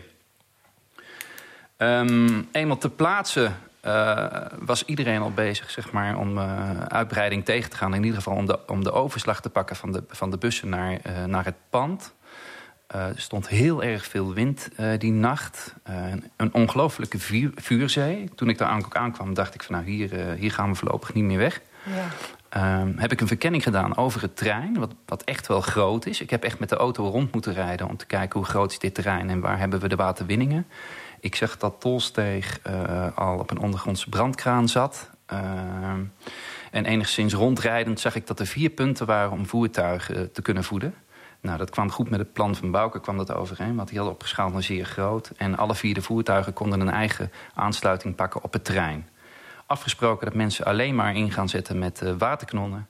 Um, 1.78 2.48
eenmaal 2.52 2.78
te 2.78 2.90
plaatsen 2.90 3.56
uh, 3.88 4.26
was 4.60 4.86
iedereen 4.86 5.22
al 5.22 5.32
bezig 5.32 5.72
zeg 5.72 5.92
maar, 5.92 6.18
om 6.18 6.38
uh, 6.38 6.80
uitbreiding 6.88 7.46
tegen 7.46 7.70
te 7.70 7.78
gaan. 7.78 7.94
In 7.94 8.04
ieder 8.04 8.18
geval 8.18 8.36
om 8.36 8.46
de, 8.46 8.60
om 8.68 8.84
de 8.84 8.92
overslag 8.92 9.42
te 9.42 9.50
pakken 9.50 9.76
van 9.76 9.92
de, 9.92 10.04
van 10.10 10.32
de 10.32 10.38
bussen 10.38 10.70
naar, 10.70 10.92
uh, 10.92 11.26
naar 11.26 11.46
het 11.46 11.56
pand. 11.70 12.14
er 12.88 13.14
stond 13.16 13.48
heel 13.48 13.84
erg 13.84 14.06
veel 14.06 14.34
wind 14.34 14.70
die 14.98 15.12
nacht. 15.12 15.74
een 16.36 16.54
ongelofelijke 16.54 17.20
vuur, 17.20 17.52
vuurzee. 17.56 18.30
Toen 18.36 18.50
ik 18.50 18.58
daar 18.58 18.84
aankwam, 18.90 19.34
dacht 19.34 19.54
ik 19.54 19.64
van 19.64 19.76
nou, 19.76 19.88
hier, 19.88 20.34
hier 20.38 20.52
gaan 20.52 20.70
we 20.70 20.76
voorlopig 20.76 21.14
niet 21.14 21.24
meer 21.24 21.38
weg. 21.38 21.62
Ja. 21.84 22.08
Um, 22.56 22.94
heb 22.98 23.12
ik 23.12 23.22
een 23.22 23.28
verkenning 23.28 23.64
gedaan 23.64 23.98
over 23.98 24.22
het 24.22 24.36
terrein, 24.36 24.80
wat, 24.80 24.94
wat 25.06 25.24
echt 25.24 25.48
wel 25.48 25.62
groot 25.62 26.06
is. 26.06 26.22
Ik 26.22 26.30
heb 26.30 26.44
echt 26.44 26.60
met 26.60 26.70
de 26.70 26.76
auto 26.76 27.10
rond 27.10 27.34
moeten 27.34 27.54
rijden 27.54 27.88
om 27.88 27.98
te 27.98 28.06
kijken 28.06 28.40
hoe 28.40 28.50
groot 28.50 28.72
is 28.72 28.80
dit 28.80 28.94
terrein 28.94 29.30
en 29.30 29.40
waar 29.40 29.60
hebben 29.60 29.80
we 29.80 29.88
de 29.88 29.96
waterwinningen. 29.96 30.68
Ik 31.20 31.36
zag 31.36 31.58
dat 31.58 31.76
Tolsteeg 31.80 32.60
uh, 32.68 33.08
al 33.18 33.40
op 33.40 33.52
een 33.52 33.60
ondergrondse 33.60 34.10
brandkraan 34.10 34.68
zat. 34.68 35.10
Uh, 35.34 35.40
en 36.72 36.86
enigszins 36.86 37.34
rondrijdend 37.34 38.00
zag 38.00 38.16
ik 38.16 38.28
dat 38.28 38.40
er 38.40 38.46
vier 38.46 38.70
punten 38.70 39.06
waren 39.06 39.32
om 39.32 39.46
voertuigen 39.46 40.32
te 40.32 40.42
kunnen 40.42 40.64
voeden. 40.64 40.94
Nou, 41.42 41.58
dat 41.58 41.70
kwam 41.70 41.92
goed 41.92 42.10
met 42.10 42.20
het 42.20 42.34
plan 42.34 42.56
van 42.56 42.72
Bouke, 42.72 43.00
kwam 43.00 43.18
dat 43.18 43.34
overeen. 43.34 43.76
Want 43.76 43.88
die 43.88 43.98
hadden 43.98 44.16
opgeschaald 44.16 44.54
naar 44.54 44.64
zeer 44.64 44.86
groot. 44.86 45.32
En 45.38 45.58
alle 45.58 45.76
vier 45.76 45.94
de 45.94 46.02
voertuigen 46.02 46.54
konden 46.54 46.80
een 46.80 46.90
eigen 46.90 47.32
aansluiting 47.54 48.16
pakken 48.16 48.44
op 48.44 48.54
het 48.54 48.66
terrein. 48.66 49.10
Afgesproken 49.66 50.26
dat 50.26 50.36
mensen 50.36 50.66
alleen 50.66 50.96
maar 50.96 51.16
in 51.16 51.32
gaan 51.32 51.50
zetten 51.50 51.80
met 51.80 52.02
uh, 52.02 52.14
waterkanonnen. 52.18 52.88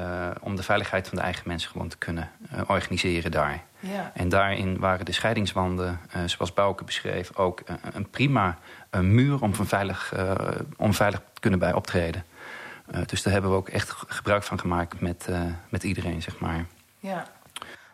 Uh, 0.00 0.30
om 0.40 0.56
de 0.56 0.62
veiligheid 0.62 1.08
van 1.08 1.18
de 1.18 1.24
eigen 1.24 1.42
mensen 1.46 1.70
gewoon 1.70 1.88
te 1.88 1.98
kunnen 1.98 2.30
uh, 2.52 2.60
organiseren 2.66 3.30
daar. 3.30 3.64
Ja. 3.80 4.10
En 4.14 4.28
daarin 4.28 4.78
waren 4.78 5.04
de 5.04 5.12
scheidingswanden, 5.12 6.00
uh, 6.16 6.22
zoals 6.26 6.54
Bouke 6.54 6.84
beschreef... 6.84 7.36
ook 7.36 7.62
een 7.92 8.10
prima 8.10 8.58
muur 9.00 9.42
om, 9.42 9.54
veilig, 9.54 10.14
om 10.76 10.94
veilig 10.94 11.22
te 11.32 11.40
kunnen 11.40 11.58
bij 11.58 11.72
optreden. 11.72 12.24
dus 13.06 13.22
daar 13.22 13.32
hebben 13.32 13.50
we 13.50 13.56
ook 13.56 13.68
echt 13.68 13.90
gebruik 13.90 14.42
van 14.42 14.58
gemaakt 14.58 15.00
met, 15.00 15.28
met 15.68 15.82
iedereen, 15.82 16.22
zeg 16.22 16.38
maar. 16.38 16.66
Ja, 16.98 17.26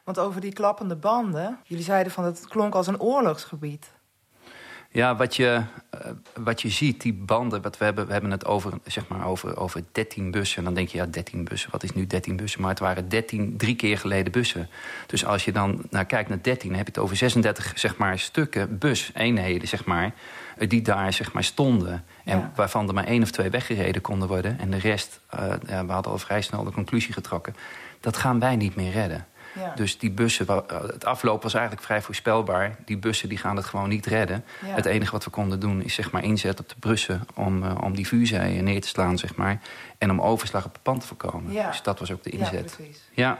want 0.04 0.18
over 0.18 0.40
die 0.40 0.52
klappende 0.52 0.96
banden... 0.96 1.58
jullie 1.62 1.84
zeiden 1.84 2.12
van 2.12 2.24
het 2.24 2.48
klonk 2.48 2.74
als 2.74 2.86
een 2.86 3.00
oorlogsgebied. 3.00 3.90
Ja, 4.94 5.16
wat 5.16 5.36
je, 5.36 5.60
uh, 5.94 6.10
wat 6.34 6.62
je 6.62 6.68
ziet, 6.68 7.00
die 7.00 7.12
banden, 7.12 7.62
wat 7.62 7.78
we 7.78 7.84
hebben, 7.84 8.06
we 8.06 8.12
hebben 8.12 8.30
het 8.30 8.44
over, 8.44 8.72
zeg 8.84 9.08
maar, 9.08 9.26
over, 9.26 9.56
over 9.56 9.84
13 9.92 10.30
bussen. 10.30 10.58
En 10.58 10.64
dan 10.64 10.74
denk 10.74 10.88
je, 10.88 10.98
ja, 10.98 11.06
13 11.06 11.44
bussen, 11.44 11.70
wat 11.70 11.82
is 11.82 11.92
nu 11.92 12.06
13 12.06 12.36
bussen? 12.36 12.60
Maar 12.60 12.70
het 12.70 12.78
waren 12.78 13.08
13, 13.08 13.56
drie 13.56 13.76
keer 13.76 13.98
geleden 13.98 14.32
bussen. 14.32 14.68
Dus 15.06 15.24
als 15.24 15.44
je 15.44 15.52
dan 15.52 15.82
naar 15.90 16.04
kijkt 16.04 16.28
naar 16.28 16.42
13, 16.42 16.68
dan 16.68 16.76
heb 16.76 16.86
je 16.86 16.92
het 16.92 17.02
over 17.02 17.16
36 17.16 17.72
zeg 17.74 17.96
maar, 17.96 18.18
stukken 18.18 18.78
buseenheden, 18.78 19.68
zeg 19.68 19.84
maar, 19.84 20.14
eh, 20.56 20.68
die 20.68 20.82
daar 20.82 21.12
zeg 21.12 21.32
maar, 21.32 21.44
stonden. 21.44 22.04
En 22.24 22.38
ja. 22.38 22.52
waarvan 22.54 22.88
er 22.88 22.94
maar 22.94 23.06
één 23.06 23.22
of 23.22 23.30
twee 23.30 23.50
weggereden 23.50 24.02
konden 24.02 24.28
worden. 24.28 24.58
En 24.58 24.70
de 24.70 24.78
rest, 24.78 25.20
uh, 25.34 25.40
ja, 25.66 25.86
we 25.86 25.92
hadden 25.92 26.12
al 26.12 26.18
vrij 26.18 26.42
snel 26.42 26.64
de 26.64 26.72
conclusie 26.72 27.12
getrokken. 27.12 27.56
Dat 28.00 28.16
gaan 28.16 28.40
wij 28.40 28.56
niet 28.56 28.74
meer 28.74 28.92
redden. 28.92 29.26
Ja. 29.54 29.72
Dus 29.74 29.98
die 29.98 30.10
bussen, 30.10 30.46
het 30.66 31.04
afloop 31.04 31.42
was 31.42 31.54
eigenlijk 31.54 31.84
vrij 31.84 32.02
voorspelbaar. 32.02 32.76
Die 32.84 32.96
bussen 32.96 33.28
die 33.28 33.38
gaan 33.38 33.56
het 33.56 33.64
gewoon 33.64 33.88
niet 33.88 34.06
redden. 34.06 34.44
Ja. 34.66 34.74
Het 34.74 34.84
enige 34.84 35.12
wat 35.12 35.24
we 35.24 35.30
konden 35.30 35.60
doen 35.60 35.82
is 35.82 35.94
zeg 35.94 36.10
maar 36.10 36.24
inzet 36.24 36.60
op 36.60 36.68
de 36.68 36.74
brussen... 36.78 37.26
om, 37.34 37.62
uh, 37.62 37.74
om 37.82 37.94
die 37.94 38.06
vuurzeeën 38.06 38.64
neer 38.64 38.80
te 38.80 38.88
slaan, 38.88 39.18
zeg 39.18 39.34
maar. 39.36 39.60
En 39.98 40.10
om 40.10 40.20
overslag 40.20 40.64
op 40.64 40.72
het 40.72 40.82
pand 40.82 41.00
te 41.00 41.06
voorkomen. 41.06 41.52
Ja. 41.52 41.68
Dus 41.68 41.82
dat 41.82 41.98
was 41.98 42.12
ook 42.12 42.22
de 42.22 42.30
inzet. 42.30 42.78
Ja, 43.12 43.38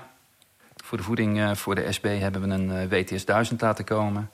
voor 0.77 0.99
de 0.99 1.05
voeding 1.05 1.39
uh, 1.39 1.55
voor 1.55 1.75
de 1.75 1.93
SB 1.93 2.05
hebben 2.05 2.49
we 2.49 2.49
een 2.49 2.89
WTS 2.89 3.25
1000 3.25 3.61
laten 3.61 3.85
komen... 3.85 4.31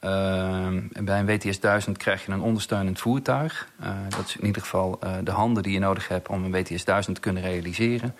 en 0.00 1.04
bij 1.04 1.18
een 1.18 1.26
WTS 1.26 1.60
1000 1.60 1.96
krijg 1.96 2.26
je 2.26 2.32
een 2.32 2.40
ondersteunend 2.40 3.00
voertuig. 3.00 3.68
dat 4.08 4.26
is 4.26 4.36
in 4.36 4.46
ieder 4.46 4.62
geval 4.62 4.98
de 5.24 5.30
handen 5.30 5.62
die 5.62 5.72
je 5.72 5.78
nodig 5.78 6.08
hebt 6.08 6.28
om 6.28 6.44
een 6.44 6.52
WTS 6.52 6.84
1000 6.84 7.14
te 7.14 7.20
kunnen 7.20 7.42
realiseren. 7.42 8.14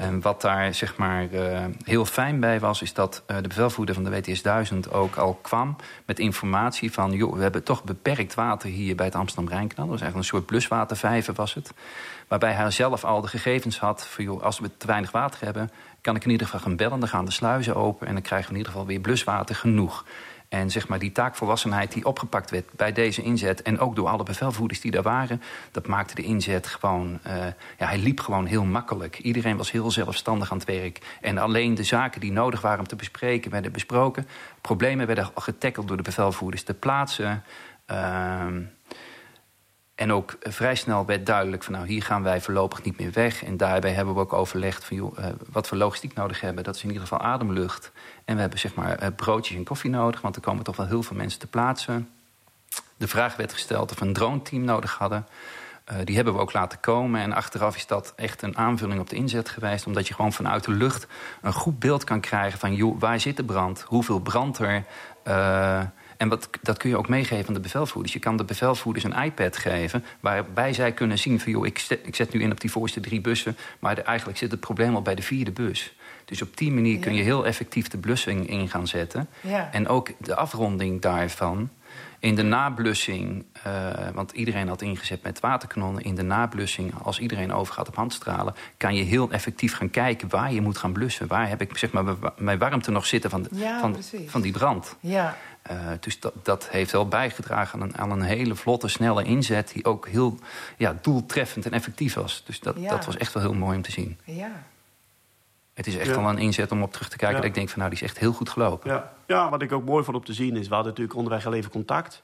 En 0.00 0.20
wat 0.20 0.40
daar 0.40 0.74
zeg 0.74 0.96
maar 0.96 1.26
uh, 1.32 1.64
heel 1.84 2.04
fijn 2.04 2.40
bij 2.40 2.60
was... 2.60 2.82
is 2.82 2.94
dat 2.94 3.22
uh, 3.26 3.36
de 3.36 3.48
bevelvoerder 3.48 3.94
van 3.94 4.04
de 4.04 4.10
WTS 4.10 4.42
1000 4.42 4.92
ook 4.92 5.16
al 5.16 5.34
kwam 5.34 5.76
met 6.06 6.18
informatie 6.18 6.92
van... 6.92 7.12
joh, 7.12 7.34
we 7.34 7.42
hebben 7.42 7.62
toch 7.62 7.84
beperkt 7.84 8.34
water 8.34 8.70
hier 8.70 8.96
bij 8.96 9.06
het 9.06 9.14
Amsterdam-Rijnkanaal. 9.14 9.86
Dat 9.86 9.92
was 9.92 10.00
eigenlijk 10.00 10.32
een 10.32 10.38
soort 10.38 10.46
bluswatervijver 10.50 11.34
was 11.34 11.54
het. 11.54 11.72
Waarbij 12.28 12.52
hij 12.52 12.70
zelf 12.70 13.04
al 13.04 13.20
de 13.20 13.28
gegevens 13.28 13.78
had 13.78 14.06
van... 14.06 14.24
joh, 14.24 14.42
als 14.42 14.58
we 14.58 14.70
te 14.76 14.86
weinig 14.86 15.10
water 15.10 15.44
hebben, 15.44 15.70
kan 16.00 16.16
ik 16.16 16.24
in 16.24 16.30
ieder 16.30 16.46
geval 16.46 16.60
gaan 16.60 16.76
bellen. 16.76 17.00
Dan 17.00 17.08
gaan 17.08 17.24
de 17.24 17.30
sluizen 17.30 17.76
open 17.76 18.06
en 18.06 18.12
dan 18.12 18.22
krijgen 18.22 18.46
we 18.46 18.52
in 18.52 18.58
ieder 18.58 18.72
geval 18.72 18.88
weer 18.88 19.00
bluswater 19.00 19.54
genoeg. 19.54 20.04
En 20.50 20.70
zeg 20.70 20.88
maar 20.88 20.98
die 20.98 21.12
taakvolwassenheid 21.12 21.92
die 21.92 22.04
opgepakt 22.04 22.50
werd 22.50 22.72
bij 22.72 22.92
deze 22.92 23.22
inzet... 23.22 23.62
en 23.62 23.78
ook 23.78 23.96
door 23.96 24.08
alle 24.08 24.22
bevelvoerders 24.22 24.80
die 24.80 24.90
daar 24.90 25.02
waren... 25.02 25.42
dat 25.70 25.86
maakte 25.86 26.14
de 26.14 26.22
inzet 26.22 26.66
gewoon... 26.66 27.18
Uh, 27.26 27.32
ja, 27.78 27.86
hij 27.86 27.98
liep 27.98 28.20
gewoon 28.20 28.46
heel 28.46 28.64
makkelijk. 28.64 29.18
Iedereen 29.18 29.56
was 29.56 29.70
heel 29.70 29.90
zelfstandig 29.90 30.50
aan 30.50 30.58
het 30.58 30.66
werk. 30.66 31.18
En 31.20 31.38
alleen 31.38 31.74
de 31.74 31.84
zaken 31.84 32.20
die 32.20 32.32
nodig 32.32 32.60
waren 32.60 32.78
om 32.78 32.86
te 32.86 32.96
bespreken... 32.96 33.50
werden 33.50 33.72
besproken. 33.72 34.26
Problemen 34.60 35.06
werden 35.06 35.30
getackeld 35.34 35.88
door 35.88 35.96
de 35.96 36.02
bevelvoerders. 36.02 36.64
De 36.64 36.74
plaatsen... 36.74 37.44
Uh, 37.90 38.46
En 40.00 40.12
ook 40.12 40.36
vrij 40.40 40.74
snel 40.74 41.06
werd 41.06 41.26
duidelijk 41.26 41.62
van 41.62 41.72
nou, 41.72 41.86
hier 41.86 42.02
gaan 42.02 42.22
wij 42.22 42.40
voorlopig 42.40 42.82
niet 42.82 42.98
meer 42.98 43.12
weg. 43.12 43.44
En 43.44 43.56
daarbij 43.56 43.90
hebben 43.90 44.14
we 44.14 44.20
ook 44.20 44.32
overlegd 44.32 44.84
van 44.84 44.96
joh, 44.96 45.16
wat 45.52 45.68
we 45.68 45.76
logistiek 45.76 46.14
nodig 46.14 46.40
hebben, 46.40 46.64
dat 46.64 46.74
is 46.74 46.82
in 46.82 46.88
ieder 46.88 47.02
geval 47.02 47.20
ademlucht. 47.20 47.92
En 48.24 48.34
we 48.34 48.40
hebben 48.40 48.58
zeg 48.58 48.74
maar 48.74 49.12
broodjes 49.12 49.56
en 49.56 49.64
koffie 49.64 49.90
nodig, 49.90 50.20
want 50.20 50.36
er 50.36 50.42
komen 50.42 50.64
toch 50.64 50.76
wel 50.76 50.86
heel 50.86 51.02
veel 51.02 51.16
mensen 51.16 51.40
te 51.40 51.46
plaatsen. 51.46 52.08
De 52.96 53.08
vraag 53.08 53.36
werd 53.36 53.52
gesteld 53.52 53.92
of 53.92 53.98
we 53.98 54.06
een 54.06 54.12
drone-team 54.12 54.64
nodig 54.64 54.98
hadden. 54.98 55.26
Uh, 55.92 55.96
die 56.04 56.14
hebben 56.16 56.34
we 56.34 56.40
ook 56.40 56.52
laten 56.52 56.80
komen. 56.80 57.20
En 57.20 57.32
achteraf 57.32 57.76
is 57.76 57.86
dat 57.86 58.12
echt 58.16 58.42
een 58.42 58.56
aanvulling 58.56 59.00
op 59.00 59.10
de 59.10 59.16
inzet 59.16 59.48
geweest. 59.48 59.86
Omdat 59.86 60.08
je 60.08 60.14
gewoon 60.14 60.32
vanuit 60.32 60.64
de 60.64 60.72
lucht 60.72 61.06
een 61.42 61.52
goed 61.52 61.78
beeld 61.78 62.04
kan 62.04 62.20
krijgen 62.20 62.58
van... 62.58 62.74
Joh, 62.74 63.00
waar 63.00 63.20
zit 63.20 63.36
de 63.36 63.44
brand? 63.44 63.84
Hoeveel 63.86 64.20
brandt 64.20 64.58
er? 64.58 64.84
En 66.20 66.28
wat, 66.28 66.48
dat 66.62 66.78
kun 66.78 66.90
je 66.90 66.96
ook 66.96 67.08
meegeven 67.08 67.48
aan 67.48 67.54
de 67.54 67.60
bevelvoerders. 67.60 68.12
Je 68.12 68.18
kan 68.18 68.36
de 68.36 68.44
bevelvoerders 68.44 69.04
een 69.04 69.22
iPad 69.22 69.56
geven... 69.56 70.04
waarbij 70.20 70.72
zij 70.72 70.92
kunnen 70.92 71.18
zien 71.18 71.40
van... 71.40 71.52
joh, 71.52 71.66
ik 71.66 71.78
zet, 71.78 72.00
ik 72.02 72.14
zet 72.14 72.32
nu 72.32 72.40
in 72.40 72.50
op 72.50 72.60
die 72.60 72.70
voorste 72.70 73.00
drie 73.00 73.20
bussen... 73.20 73.56
maar 73.78 73.94
de, 73.94 74.02
eigenlijk 74.02 74.38
zit 74.38 74.50
het 74.50 74.60
probleem 74.60 74.94
al 74.94 75.02
bij 75.02 75.14
de 75.14 75.22
vierde 75.22 75.50
bus. 75.50 75.94
Dus 76.24 76.42
op 76.42 76.56
die 76.56 76.72
manier 76.72 76.98
kun 76.98 77.14
je 77.14 77.22
heel 77.22 77.46
effectief 77.46 77.88
de 77.88 77.98
blussing 77.98 78.48
in 78.48 78.68
gaan 78.68 78.86
zetten. 78.86 79.28
Ja. 79.40 79.68
En 79.72 79.88
ook 79.88 80.10
de 80.18 80.36
afronding 80.36 81.00
daarvan... 81.00 81.70
In 82.18 82.34
de 82.34 82.42
nablussing, 82.42 83.44
uh, 83.66 83.90
want 84.14 84.32
iedereen 84.32 84.68
had 84.68 84.82
ingezet 84.82 85.22
met 85.22 85.40
waterkanonnen... 85.40 86.02
in 86.02 86.14
de 86.14 86.22
nablussing, 86.22 86.92
als 87.02 87.18
iedereen 87.18 87.52
overgaat 87.52 87.88
op 87.88 87.96
handstralen... 87.96 88.54
kan 88.76 88.94
je 88.94 89.02
heel 89.02 89.30
effectief 89.30 89.74
gaan 89.74 89.90
kijken 89.90 90.28
waar 90.28 90.52
je 90.52 90.60
moet 90.60 90.78
gaan 90.78 90.92
blussen. 90.92 91.26
Waar 91.26 91.48
heb 91.48 91.60
ik 91.60 91.76
zeg 91.76 91.92
maar, 91.92 92.04
mijn 92.36 92.58
warmte 92.58 92.90
nog 92.90 93.06
zitten 93.06 93.30
van, 93.30 93.46
ja, 93.52 93.80
van, 93.80 93.96
van, 94.26 94.40
die 94.40 94.52
brand. 94.52 94.96
Ja. 95.00 95.36
Uh, 95.70 95.76
dus 96.00 96.20
dat, 96.20 96.32
dat, 96.42 96.68
heeft 96.68 96.92
wel 96.92 97.08
bijgedragen 97.08 97.80
aan 97.80 97.88
een, 97.88 97.98
aan 97.98 98.10
een, 98.10 98.22
hele 98.22 98.54
vlotte, 98.54 98.88
snelle 98.88 99.24
inzet... 99.24 99.72
die 99.72 99.84
ook 99.84 100.08
heel 100.08 100.38
ja, 100.76 100.98
doeltreffend 101.00 101.66
en 101.66 101.72
effectief 101.72 102.14
was. 102.14 102.42
Dus 102.46 102.60
dat, 102.60 102.76
dat 102.88 103.04
was 103.04 103.16
echt 103.16 103.32
wel 103.32 103.42
heel 103.42 103.54
mooi 103.54 103.76
om 103.76 103.82
te 103.82 103.92
zien. 103.92 104.18
Ja. 104.24 104.62
Het 105.74 105.86
is 105.86 105.96
echt 105.96 106.16
wel 106.16 106.28
een 106.28 106.38
inzet 106.38 106.72
om 106.72 106.82
op 106.82 106.92
terug 106.92 107.08
te 107.08 107.16
kijken. 107.16 107.36
Dat 107.36 107.46
ik 107.46 107.54
denk 107.54 107.68
van 107.68 107.78
nou, 107.78 107.90
die 107.90 108.00
is 108.00 108.08
echt 108.08 108.18
heel 108.18 108.32
goed 108.32 108.48
gelopen. 108.48 108.90
Ja. 108.90 109.12
ja, 109.26 109.50
wat 109.50 109.62
ik 109.62 109.72
ook 109.72 109.84
mooi 109.84 110.04
vond 110.04 110.16
om 110.16 110.24
te 110.24 110.32
zien 110.32 110.56
is... 110.56 110.68
we 110.68 110.74
hadden 110.74 110.92
natuurlijk 110.92 111.18
onderweg 111.18 111.46
al 111.46 111.52
even 111.52 111.70
contact. 111.70 112.20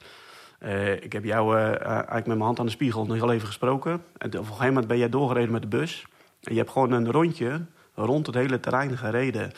Uh, 0.60 0.92
ik 0.92 1.12
heb 1.12 1.24
jou 1.24 1.56
uh, 1.56 1.80
eigenlijk 1.80 2.12
met 2.14 2.26
mijn 2.26 2.40
hand 2.40 2.58
aan 2.58 2.66
de 2.66 2.72
spiegel 2.72 3.06
nog 3.06 3.16
heel 3.16 3.32
even 3.32 3.46
gesproken. 3.46 3.92
En 3.92 4.28
op 4.28 4.34
een 4.34 4.44
gegeven 4.44 4.66
moment 4.66 4.86
ben 4.86 4.98
jij 4.98 5.08
doorgereden 5.08 5.52
met 5.52 5.62
de 5.62 5.68
bus. 5.68 6.06
En 6.42 6.52
je 6.52 6.58
hebt 6.58 6.70
gewoon 6.70 6.92
een 6.92 7.10
rondje 7.10 7.60
rond 7.94 8.26
het 8.26 8.34
hele 8.34 8.60
terrein 8.60 8.98
gereden... 8.98 9.52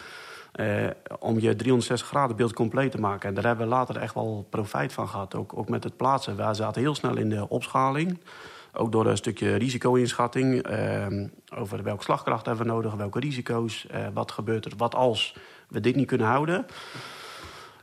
Uh, 0.61 0.87
om 1.19 1.41
je 1.41 1.57
360 1.57 2.09
graden 2.09 2.37
beeld 2.37 2.53
compleet 2.53 2.91
te 2.91 3.01
maken. 3.01 3.29
En 3.29 3.35
daar 3.35 3.45
hebben 3.45 3.69
we 3.69 3.75
later 3.75 3.97
echt 3.97 4.15
wel 4.15 4.47
profijt 4.51 4.93
van 4.93 5.09
gehad. 5.09 5.35
Ook, 5.35 5.59
ook 5.59 5.69
met 5.69 5.85
het 5.85 5.97
plaatsen. 5.97 6.37
We 6.37 6.55
zaten 6.55 6.81
heel 6.81 6.95
snel 6.95 7.17
in 7.17 7.29
de 7.29 7.49
opschaling. 7.49 8.19
Ook 8.73 8.93
door 8.93 9.07
een 9.07 9.17
stukje 9.17 9.55
risico-inschatting. 9.55 10.71
Uh, 10.71 11.07
over 11.55 11.83
welke 11.83 12.03
slagkracht 12.03 12.47
hebben 12.47 12.67
we 12.67 12.73
nodig, 12.73 12.95
welke 12.95 13.21
risico's. 13.21 13.87
Uh, 13.91 14.07
wat 14.15 14.33
gebeurt 14.33 14.65
er, 14.65 14.73
wat 14.77 14.95
als 14.95 15.37
we 15.69 15.81
dit 15.81 15.97
niet 15.97 16.07
kunnen 16.07 16.27
houden. 16.27 16.67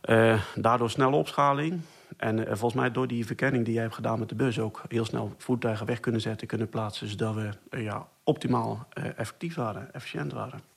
Uh, 0.09 0.41
daardoor 0.55 0.89
snelle 0.89 1.15
opschaling. 1.15 1.81
En 2.17 2.45
volgens 2.45 2.73
mij 2.73 2.91
door 2.91 3.07
die 3.07 3.25
verkenning 3.25 3.65
die 3.65 3.73
jij 3.73 3.83
hebt 3.83 3.95
gedaan 3.95 4.19
met 4.19 4.29
de 4.29 4.35
bus... 4.35 4.59
ook 4.59 4.81
heel 4.87 5.05
snel 5.05 5.33
voertuigen 5.37 5.85
weg 5.85 5.99
kunnen 5.99 6.21
zetten, 6.21 6.47
kunnen 6.47 6.69
plaatsen... 6.69 7.07
zodat 7.07 7.33
we 7.33 7.49
ja, 7.81 8.07
optimaal 8.23 8.87
effectief 9.15 9.55
waren, 9.55 9.93
efficiënt 9.93 10.33
waren. 10.33 10.74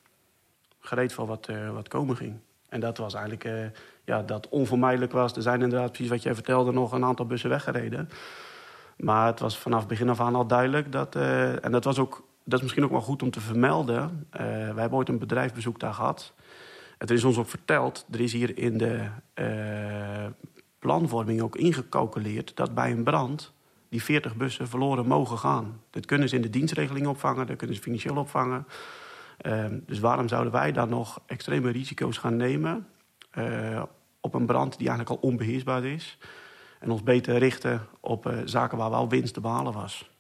Gereed 0.81 1.13
voor 1.13 1.27
wat, 1.27 1.49
wat 1.73 1.89
komen 1.89 2.17
ging. 2.17 2.37
En 2.69 2.81
dat 2.81 2.99
was 2.99 3.15
eigenlijk, 3.15 3.73
ja, 4.05 4.23
dat 4.23 4.49
onvermijdelijk 4.49 5.13
was. 5.13 5.37
Er 5.37 5.43
zijn 5.43 5.63
inderdaad, 5.63 5.93
precies 5.93 6.11
wat 6.11 6.23
jij 6.23 6.35
vertelde, 6.35 6.73
nog 6.73 6.93
een 6.93 7.05
aantal 7.05 7.27
bussen 7.27 7.51
weggereden... 7.51 8.09
Maar 8.99 9.27
het 9.27 9.41
was 9.41 9.59
vanaf 9.59 9.87
begin 9.87 10.09
af 10.09 10.21
aan 10.21 10.35
al 10.35 10.47
duidelijk 10.47 10.93
dat... 10.93 11.17
Uh, 11.17 11.65
en 11.65 11.73
dat, 11.73 11.85
was 11.85 11.99
ook, 11.99 12.25
dat 12.45 12.55
is 12.55 12.63
misschien 12.63 12.85
ook 12.85 12.91
wel 12.91 13.01
goed 13.01 13.23
om 13.23 13.31
te 13.31 13.41
vermelden. 13.41 14.27
Wij 14.31 14.75
hebben 14.77 14.99
ooit 14.99 15.09
een 15.09 15.19
bedrijfsbezoek 15.19 15.81
daar 15.81 15.95
gehad. 15.95 16.33
Het 16.99 17.11
is 17.11 17.25
ons 17.25 17.39
ook 17.39 17.49
verteld, 17.49 18.07
er 18.11 18.21
is 18.21 18.33
hier 18.33 18.59
in 18.59 18.79
de 18.79 19.09
planvorming 20.79 21.41
ook 21.41 21.57
ingecalculeerd... 21.57 22.57
dat 22.57 22.75
bij 22.75 22.91
een 22.91 23.05
brand 23.05 23.53
die 23.89 24.03
40 24.03 24.37
bussen 24.37 24.69
verloren 24.69 25.07
mogen 25.07 25.39
gaan. 25.39 25.81
Dat 25.91 26.07
kunnen 26.07 26.29
ze 26.29 26.37
in 26.37 26.43
de 26.43 26.51
dienstregeling 26.51 27.07
opvangen, 27.07 27.47
dat 27.47 27.57
kunnen 27.57 27.77
ze 27.77 27.83
financieel 27.83 28.17
opvangen. 28.17 28.67
Dus 29.87 29.99
waarom 29.99 30.29
zouden 30.29 30.53
wij 30.53 30.73
dan 30.73 30.89
nog 30.89 31.21
extreme 31.27 31.71
risico's 31.71 32.19
gaan 32.19 32.37
nemen... 32.37 32.87
op 34.21 34.35
een 34.35 34.47
brand 34.47 34.79
die 34.79 34.89
eigenlijk 34.89 35.21
al 35.23 35.29
onbeheersbaar 35.29 35.85
is... 35.85 36.19
En 36.79 36.91
ons 36.91 37.03
beter 37.03 37.39
richten 37.39 37.87
op 38.01 38.27
uh, 38.27 38.39
zaken 38.45 38.79
waar 38.79 38.91
wel 38.91 39.09
winst 39.09 39.35
te 39.35 39.41
behalen 39.41 39.73
was. 39.73 40.11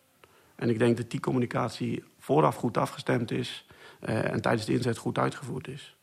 En 0.54 0.68
ik 0.68 0.78
denk 0.78 0.96
dat 0.96 1.10
die 1.10 1.20
communicatie 1.20 2.04
vooraf 2.18 2.56
goed 2.56 2.76
afgestemd 2.76 3.30
is... 3.30 3.66
Uh, 4.00 4.32
en 4.32 4.40
tijdens 4.40 4.64
de 4.64 4.72
inzet 4.72 4.98
goed 4.98 5.18
uitgevoerd 5.18 5.68
is. 5.68 5.96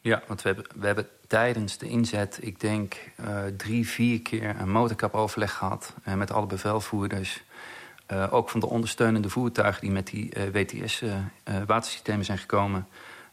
Ja, 0.00 0.22
want 0.26 0.42
we 0.42 0.48
hebben, 0.48 0.66
we 0.76 0.86
hebben 0.86 1.08
tijdens 1.26 1.78
de 1.78 1.88
inzet, 1.88 2.38
ik 2.40 2.60
denk 2.60 2.96
drie, 3.56 3.88
vier 3.88 4.22
keer 4.22 4.60
een 4.60 4.70
motorkapoverleg 4.70 5.54
gehad 5.54 5.94
met 6.16 6.30
alle 6.30 6.46
bevelvoerders. 6.46 7.42
Uh, 8.12 8.32
ook 8.32 8.50
van 8.50 8.60
de 8.60 8.68
ondersteunende 8.68 9.30
voertuigen 9.30 9.80
die 9.80 9.90
met 9.90 10.06
die 10.06 10.30
WTS-watersystemen 10.52 12.24
zijn 12.24 12.38
gekomen. 12.38 12.86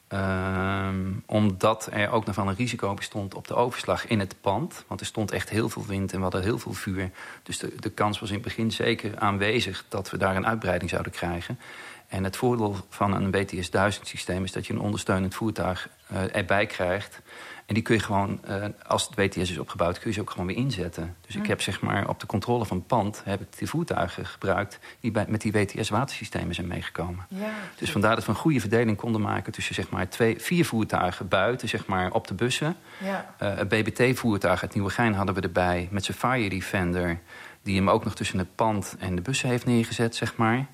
Um, 0.09 1.23
omdat 1.25 1.89
er 1.91 2.09
ook 2.09 2.25
nog 2.25 2.35
wel 2.35 2.47
een 2.47 2.55
risico 2.55 2.93
bestond 2.93 3.35
op 3.35 3.47
de 3.47 3.55
overslag 3.55 4.07
in 4.07 4.19
het 4.19 4.35
pand. 4.41 4.83
Want 4.87 4.99
er 4.99 5.05
stond 5.05 5.31
echt 5.31 5.49
heel 5.49 5.69
veel 5.69 5.85
wind 5.85 6.11
en 6.11 6.17
we 6.17 6.23
hadden 6.23 6.43
heel 6.43 6.59
veel 6.59 6.73
vuur. 6.73 7.09
Dus 7.43 7.57
de, 7.57 7.73
de 7.79 7.89
kans 7.89 8.19
was 8.19 8.29
in 8.29 8.35
het 8.35 8.43
begin 8.43 8.71
zeker 8.71 9.17
aanwezig 9.17 9.85
dat 9.89 10.09
we 10.09 10.17
daar 10.17 10.35
een 10.35 10.45
uitbreiding 10.45 10.89
zouden 10.89 11.11
krijgen. 11.11 11.59
En 12.07 12.23
het 12.23 12.37
voordeel 12.37 12.75
van 12.89 13.13
een 13.13 13.31
BTS 13.31 13.69
1000 13.69 14.07
systeem 14.07 14.43
is 14.43 14.51
dat 14.51 14.67
je 14.67 14.73
een 14.73 14.79
ondersteunend 14.79 15.35
voertuig 15.35 15.89
uh, 16.11 16.35
erbij 16.35 16.65
krijgt. 16.65 17.21
En 17.65 17.73
die 17.73 17.83
kun 17.83 17.95
je 17.95 18.01
gewoon, 18.01 18.39
uh, 18.49 18.65
als 18.87 19.09
het 19.09 19.15
WTS 19.15 19.51
is 19.51 19.57
opgebouwd, 19.57 19.99
kun 19.99 20.09
je 20.09 20.15
ze 20.15 20.21
ook 20.21 20.29
gewoon 20.29 20.47
weer 20.47 20.55
inzetten. 20.55 21.15
Dus 21.21 21.35
ik 21.35 21.47
heb 21.47 21.61
zeg 21.61 21.81
maar 21.81 22.07
op 22.09 22.19
de 22.19 22.25
controle 22.25 22.65
van 22.65 22.77
het 22.77 22.87
pand 22.87 23.21
heb 23.25 23.41
ik 23.41 23.57
die 23.57 23.69
voertuigen 23.69 24.25
gebruikt 24.25 24.79
die 24.99 25.11
bij, 25.11 25.25
met 25.27 25.41
die 25.41 25.51
WTS 25.51 25.89
watersystemen 25.89 26.55
zijn 26.55 26.67
meegekomen. 26.67 27.25
Ja, 27.27 27.53
dus 27.75 27.91
vandaar 27.91 28.15
dat 28.15 28.25
we 28.25 28.31
een 28.31 28.37
goede 28.37 28.59
verdeling 28.59 28.97
konden 28.97 29.21
maken 29.21 29.51
tussen 29.51 29.75
zeg 29.75 29.89
maar 29.89 30.09
twee, 30.09 30.39
vier 30.39 30.65
voertuigen 30.65 31.27
buiten, 31.27 31.69
zeg 31.69 31.85
maar 31.85 32.11
op 32.11 32.27
de 32.27 32.33
bussen. 32.33 32.75
Ja. 33.03 33.35
Uh, 33.41 33.57
een 33.57 33.67
BBT-voertuig 33.67 34.61
uit 34.61 34.73
Nieuwegein 34.73 35.13
hadden 35.13 35.35
we 35.35 35.41
erbij 35.41 35.87
met 35.91 36.05
zijn 36.05 36.17
Fire 36.17 36.49
Defender, 36.49 37.19
die 37.63 37.75
hem 37.75 37.89
ook 37.89 38.03
nog 38.03 38.15
tussen 38.15 38.39
het 38.39 38.55
pand 38.55 38.95
en 38.99 39.15
de 39.15 39.21
bussen 39.21 39.49
heeft 39.49 39.65
neergezet, 39.65 40.15
zeg 40.15 40.35
maar. 40.35 40.65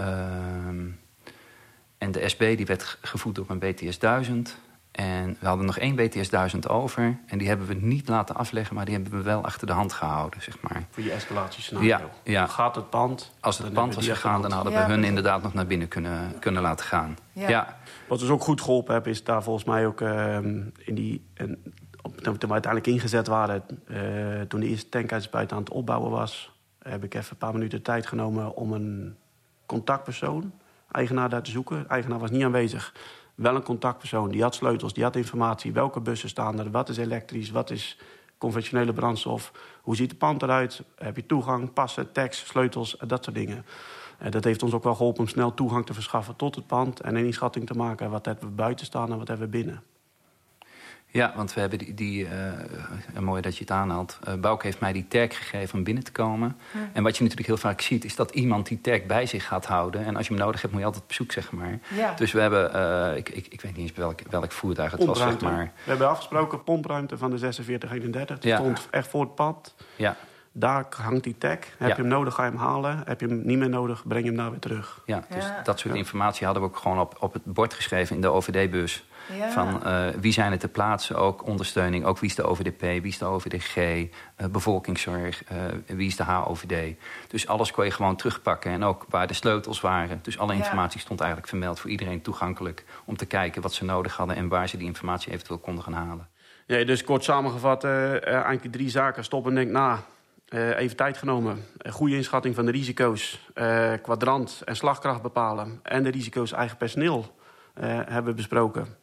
Uh, 0.00 0.06
en 1.98 2.12
de 2.12 2.28
SB 2.28 2.56
die 2.56 2.66
werd 2.66 2.98
gevoed 3.02 3.34
door 3.34 3.46
een 3.48 3.58
BTS 3.58 3.98
1000. 3.98 4.58
En 4.90 5.36
we 5.40 5.46
hadden 5.46 5.66
nog 5.66 5.78
één 5.78 5.94
BTS 5.94 6.28
1000 6.28 6.68
over. 6.68 7.18
En 7.26 7.38
die 7.38 7.48
hebben 7.48 7.66
we 7.66 7.74
niet 7.74 8.08
laten 8.08 8.34
afleggen, 8.34 8.74
maar 8.74 8.84
die 8.84 8.94
hebben 8.94 9.12
we 9.12 9.22
wel 9.22 9.44
achter 9.44 9.66
de 9.66 9.72
hand 9.72 9.92
gehouden, 9.92 10.42
zeg 10.42 10.60
maar. 10.60 10.82
Voor 10.90 11.02
je 11.02 11.12
escalatiescenario. 11.12 11.88
Ja, 11.88 12.02
ja. 12.24 12.46
Gaat 12.46 12.74
het 12.74 12.90
pand... 12.90 13.32
Als 13.40 13.58
het 13.58 13.72
pand 13.72 13.94
was 13.94 14.08
gegaan, 14.08 14.42
dan 14.42 14.52
hadden 14.52 14.72
we 14.72 14.78
hun 14.78 15.04
inderdaad 15.04 15.42
nog 15.42 15.54
naar 15.54 15.66
binnen 15.66 15.88
kunnen, 15.88 16.38
kunnen 16.38 16.62
laten 16.62 16.86
gaan. 16.86 17.16
Ja. 17.32 17.48
ja. 17.48 17.78
Wat 18.08 18.18
dus 18.18 18.28
ook 18.28 18.42
goed 18.42 18.60
geholpen 18.60 18.94
heeft, 18.94 19.06
is 19.06 19.24
daar 19.24 19.42
volgens 19.42 19.64
mij 19.64 19.86
ook 19.86 20.00
uh, 20.00 20.36
in 20.78 20.94
die... 20.94 21.26
En, 21.34 21.62
toen 22.22 22.38
we 22.38 22.52
uiteindelijk 22.52 22.86
ingezet 22.86 23.26
waren, 23.26 23.62
uh, 23.86 24.40
toen 24.40 24.60
de 24.60 24.66
eerste 24.66 24.88
tankuitspuit 24.88 25.52
aan 25.52 25.58
het 25.58 25.70
opbouwen 25.70 26.10
was... 26.10 26.52
heb 26.78 27.04
ik 27.04 27.14
even 27.14 27.30
een 27.30 27.36
paar 27.36 27.52
minuten 27.52 27.82
tijd 27.82 28.06
genomen 28.06 28.56
om 28.56 28.72
een 28.72 29.16
contactpersoon, 29.68 30.52
eigenaar 30.92 31.28
daar 31.28 31.42
te 31.42 31.50
zoeken. 31.50 31.88
Eigenaar 31.88 32.18
was 32.18 32.30
niet 32.30 32.44
aanwezig 32.44 32.92
wel 33.38 33.54
een 33.54 33.62
contactpersoon. 33.62 34.30
Die 34.30 34.42
had 34.42 34.54
sleutels, 34.54 34.92
die 34.92 35.02
had 35.02 35.16
informatie. 35.16 35.72
Welke 35.72 36.00
bussen 36.00 36.28
staan 36.28 36.58
er? 36.58 36.70
Wat 36.70 36.88
is 36.88 36.96
elektrisch? 36.96 37.50
Wat 37.50 37.70
is 37.70 37.98
conventionele 38.38 38.92
brandstof? 38.92 39.52
Hoe 39.82 39.96
ziet 39.96 40.10
het 40.10 40.18
pand 40.18 40.42
eruit? 40.42 40.82
Heb 40.96 41.16
je 41.16 41.26
toegang, 41.26 41.72
passen, 41.72 42.12
tekst, 42.12 42.46
sleutels, 42.46 42.96
dat 43.06 43.24
soort 43.24 43.36
dingen. 43.36 43.66
En 44.18 44.30
dat 44.30 44.44
heeft 44.44 44.62
ons 44.62 44.72
ook 44.72 44.82
wel 44.82 44.94
geholpen 44.94 45.20
om 45.20 45.28
snel 45.28 45.54
toegang 45.54 45.86
te 45.86 45.94
verschaffen 45.94 46.36
tot 46.36 46.54
het 46.54 46.66
pand... 46.66 47.00
en 47.00 47.14
een 47.14 47.24
inschatting 47.24 47.66
te 47.66 47.74
maken 47.74 48.10
wat 48.10 48.24
hebben 48.24 48.48
we 48.48 48.54
buiten 48.54 48.86
staan 48.86 49.12
en 49.12 49.18
wat 49.18 49.28
hebben 49.28 49.50
we 49.50 49.56
binnen. 49.56 49.82
Ja, 51.10 51.32
want 51.36 51.54
we 51.54 51.60
hebben 51.60 51.78
die, 51.78 51.94
die 51.94 52.24
uh, 52.24 53.20
mooi 53.20 53.42
dat 53.42 53.54
je 53.54 53.60
het 53.60 53.70
aanhaalt. 53.70 54.18
Uh, 54.28 54.34
Bouke 54.34 54.66
heeft 54.66 54.80
mij 54.80 54.92
die 54.92 55.08
tag 55.08 55.36
gegeven 55.36 55.78
om 55.78 55.84
binnen 55.84 56.04
te 56.04 56.12
komen. 56.12 56.56
Ja. 56.74 56.80
En 56.92 57.02
wat 57.02 57.16
je 57.16 57.22
natuurlijk 57.22 57.48
heel 57.48 57.56
vaak 57.56 57.80
ziet, 57.80 58.04
is 58.04 58.16
dat 58.16 58.30
iemand 58.30 58.66
die 58.66 58.80
tag 58.80 59.06
bij 59.06 59.26
zich 59.26 59.46
gaat 59.46 59.66
houden. 59.66 60.04
En 60.04 60.16
als 60.16 60.26
je 60.26 60.34
hem 60.34 60.42
nodig 60.42 60.60
hebt, 60.60 60.72
moet 60.72 60.82
je 60.82 60.86
altijd 60.86 61.04
op 61.04 61.12
zoek, 61.12 61.32
zeg 61.32 61.52
maar. 61.52 61.78
Ja. 61.94 62.14
Dus 62.14 62.32
we 62.32 62.40
hebben, 62.40 62.76
uh, 62.76 63.16
ik, 63.16 63.28
ik, 63.28 63.46
ik 63.46 63.60
weet 63.60 63.76
niet 63.76 63.88
eens 63.88 63.98
welk, 63.98 64.20
welk 64.30 64.52
voertuig 64.52 64.90
het 64.90 65.04
was, 65.04 65.18
zeg 65.18 65.40
maar. 65.40 65.72
We 65.84 65.90
hebben 65.90 66.08
afgesproken 66.08 66.64
pompruimte 66.64 67.18
van 67.18 67.30
de 67.30 67.38
4631. 67.38 68.38
Die 68.38 68.50
ja. 68.50 68.56
stond 68.56 68.88
echt 68.90 69.08
voor 69.08 69.20
het 69.20 69.34
pad. 69.34 69.74
Ja. 69.96 70.16
daar 70.52 70.86
hangt 71.02 71.24
die 71.24 71.38
tag. 71.38 71.58
Heb 71.78 71.96
je 71.96 72.02
hem 72.02 72.06
nodig, 72.06 72.34
ga 72.34 72.44
je 72.44 72.50
hem 72.50 72.58
halen. 72.58 73.02
Heb 73.04 73.20
je 73.20 73.26
hem 73.26 73.42
niet 73.44 73.58
meer 73.58 73.68
nodig, 73.68 74.06
breng 74.06 74.24
je 74.24 74.30
hem 74.30 74.38
daar 74.38 74.50
weer 74.50 74.60
terug. 74.60 75.02
Ja, 75.06 75.24
dus 75.30 75.44
dat 75.64 75.78
soort 75.78 75.94
informatie 75.94 76.44
hadden 76.44 76.62
we 76.62 76.68
ook 76.68 76.76
gewoon 76.76 77.00
op, 77.00 77.16
op 77.20 77.32
het 77.32 77.44
bord 77.44 77.74
geschreven 77.74 78.14
in 78.16 78.22
de 78.22 78.28
OVD-bus. 78.28 79.04
Van 79.48 79.80
uh, 79.86 80.06
wie 80.20 80.32
zijn 80.32 80.52
er 80.52 80.58
te 80.58 80.68
plaatsen, 80.68 81.16
ook 81.16 81.46
ondersteuning. 81.46 82.04
Ook 82.04 82.18
wie 82.18 82.28
is 82.28 82.34
de 82.34 82.42
OVDP, 82.42 82.80
wie 82.80 83.02
is 83.02 83.18
de 83.18 83.24
OVDG, 83.24 83.76
uh, 83.76 84.00
eh, 84.36 84.46
bevolkingszorg, 84.50 85.42
uh, 85.52 85.58
wie 85.86 86.06
is 86.06 86.16
de 86.16 86.22
HOVD. 86.22 86.96
Dus 87.28 87.46
alles 87.46 87.70
kon 87.70 87.84
je 87.84 87.90
gewoon 87.90 88.16
terugpakken. 88.16 88.70
En 88.70 88.84
ook 88.84 89.06
waar 89.08 89.26
de 89.26 89.34
sleutels 89.34 89.80
waren. 89.80 90.18
Dus 90.22 90.38
alle 90.38 90.54
informatie 90.54 91.00
stond 91.00 91.20
eigenlijk 91.20 91.50
vermeld 91.50 91.80
voor 91.80 91.90
iedereen 91.90 92.22
toegankelijk. 92.22 92.84
Om 93.04 93.16
te 93.16 93.26
kijken 93.26 93.62
wat 93.62 93.72
ze 93.72 93.84
nodig 93.84 94.16
hadden 94.16 94.36
en 94.36 94.48
waar 94.48 94.68
ze 94.68 94.76
die 94.76 94.86
informatie 94.86 95.32
eventueel 95.32 95.58
konden 95.58 95.84
gaan 95.84 95.92
halen. 95.92 96.28
Ja, 96.66 96.84
dus 96.84 97.04
kort 97.04 97.24
samengevat, 97.24 97.84
eigenlijk 97.84 98.72
drie 98.72 98.90
zaken. 98.90 99.24
Stop 99.24 99.46
en 99.46 99.54
denk 99.54 99.70
na. 99.70 100.02
even 100.76 100.96
tijd 100.96 101.16
genomen. 101.16 101.64
Een 101.78 101.92
goede 101.92 102.16
inschatting 102.16 102.54
van 102.54 102.64
de 102.64 102.70
risico's. 102.70 103.50
kwadrant 104.02 104.62
en 104.64 104.76
slagkracht 104.76 105.22
bepalen. 105.22 105.80
En 105.82 106.02
de 106.02 106.10
risico's 106.10 106.52
eigen 106.52 106.76
personeel 106.76 107.36
hebben 107.80 108.24
we 108.24 108.34
besproken. 108.34 108.96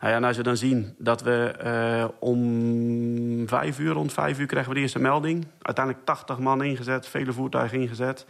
Nou 0.00 0.12
ja, 0.12 0.18
en 0.18 0.24
als 0.24 0.36
we 0.36 0.42
dan 0.42 0.56
zien 0.56 0.94
dat 0.98 1.22
we 1.22 1.54
uh, 1.64 2.08
om 2.18 3.48
vijf 3.48 3.78
uur, 3.78 3.92
rond 3.92 4.12
vijf 4.12 4.38
uur 4.38 4.46
krijgen 4.46 4.68
we 4.70 4.76
de 4.76 4.82
eerste 4.82 4.98
melding. 4.98 5.46
Uiteindelijk 5.62 6.04
80 6.04 6.38
man 6.38 6.62
ingezet, 6.62 7.06
vele 7.06 7.32
voertuigen 7.32 7.80
ingezet. 7.80 8.26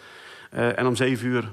Uh, 0.52 0.78
en 0.78 0.86
om 0.86 0.96
zeven 0.96 1.26
uur 1.26 1.52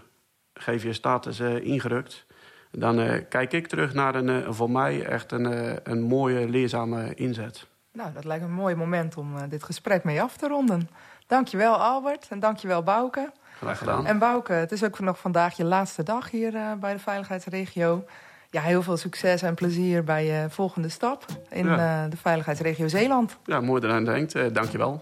geef 0.54 0.84
je 0.84 0.94
status 0.94 1.40
uh, 1.40 1.66
ingerukt. 1.66 2.26
Dan 2.72 3.26
kijk 3.30 3.54
ik 3.54 3.68
terug 3.68 3.94
naar 3.94 4.16
een, 4.16 4.54
voor 4.54 4.72
mij 4.72 5.06
echt 5.06 5.32
een, 5.32 5.80
een 5.92 6.02
mooie, 6.02 6.50
leerzame 6.50 7.14
inzet. 7.14 7.68
Nou, 7.92 8.14
dat 8.14 8.26
lijkt 8.26 8.44
een 8.44 8.54
mooi 8.54 8.76
moment 8.76 9.18
om 9.18 9.50
dit 9.50 9.64
gesprek 9.64 10.04
mee 10.04 10.22
af 10.22 10.38
te 10.38 10.48
ronden. 10.48 10.90
Dankjewel 11.28 11.76
Albert 11.76 12.28
en 12.30 12.40
dankjewel 12.40 12.84
Bouke. 12.84 13.32
Graag 13.58 13.78
gedaan. 13.78 14.06
En 14.06 14.20
Bouke, 14.20 14.54
het 14.54 14.72
is 14.72 14.84
ook 14.84 15.00
nog 15.00 15.20
vandaag 15.20 15.58
je 15.58 15.64
laatste 15.64 16.04
dag 16.04 16.32
hier 16.32 16.78
bij 16.80 16.94
de 16.94 17.00
veiligheidsregio 17.00 18.06
ja, 18.50 18.62
heel 18.62 18.82
veel 18.82 18.98
succes 18.98 19.42
en 19.42 19.56
plezier 19.56 20.04
bij 20.04 20.26
je 20.26 20.46
volgende 20.50 20.90
stap 20.90 21.26
in 21.50 21.66
ja. 21.66 22.04
uh, 22.04 22.12
de 22.12 22.18
veiligheidsregio 22.18 22.88
Zeeland. 22.88 23.38
Ja, 23.46 23.62
mooi 23.62 23.84
eraan 23.84 24.06
denkt. 24.06 24.36
Uh, 24.36 24.46
dankjewel. 24.54 25.02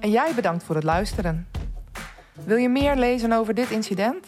En 0.00 0.10
jij 0.10 0.32
bedankt 0.34 0.64
voor 0.64 0.74
het 0.74 0.84
luisteren. 0.84 1.46
Wil 2.44 2.56
je 2.56 2.68
meer 2.68 2.96
lezen 2.96 3.32
over 3.32 3.54
dit 3.54 3.70
incident? 3.70 4.26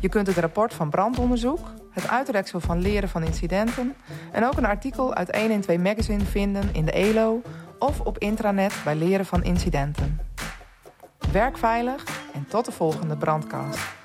Je 0.00 0.08
kunt 0.08 0.26
het 0.26 0.36
rapport 0.36 0.74
van 0.74 0.90
brandonderzoek, 0.90 1.68
het 1.90 2.08
uitreksel 2.08 2.60
van 2.60 2.80
leren 2.80 3.08
van 3.08 3.22
incidenten... 3.22 3.94
en 4.32 4.44
ook 4.46 4.56
een 4.56 4.66
artikel 4.66 5.14
uit 5.14 5.36
112 5.36 5.78
Magazine 5.78 6.24
vinden 6.24 6.68
in 6.72 6.84
de 6.84 6.92
ELO... 6.92 7.42
of 7.78 8.00
op 8.00 8.18
intranet 8.18 8.74
bij 8.84 8.94
Leren 8.94 9.26
van 9.26 9.44
Incidenten. 9.44 10.20
Werk 11.32 11.58
veilig 11.58 12.04
en 12.34 12.46
tot 12.48 12.64
de 12.64 12.72
volgende 12.72 13.16
brandcast. 13.16 14.01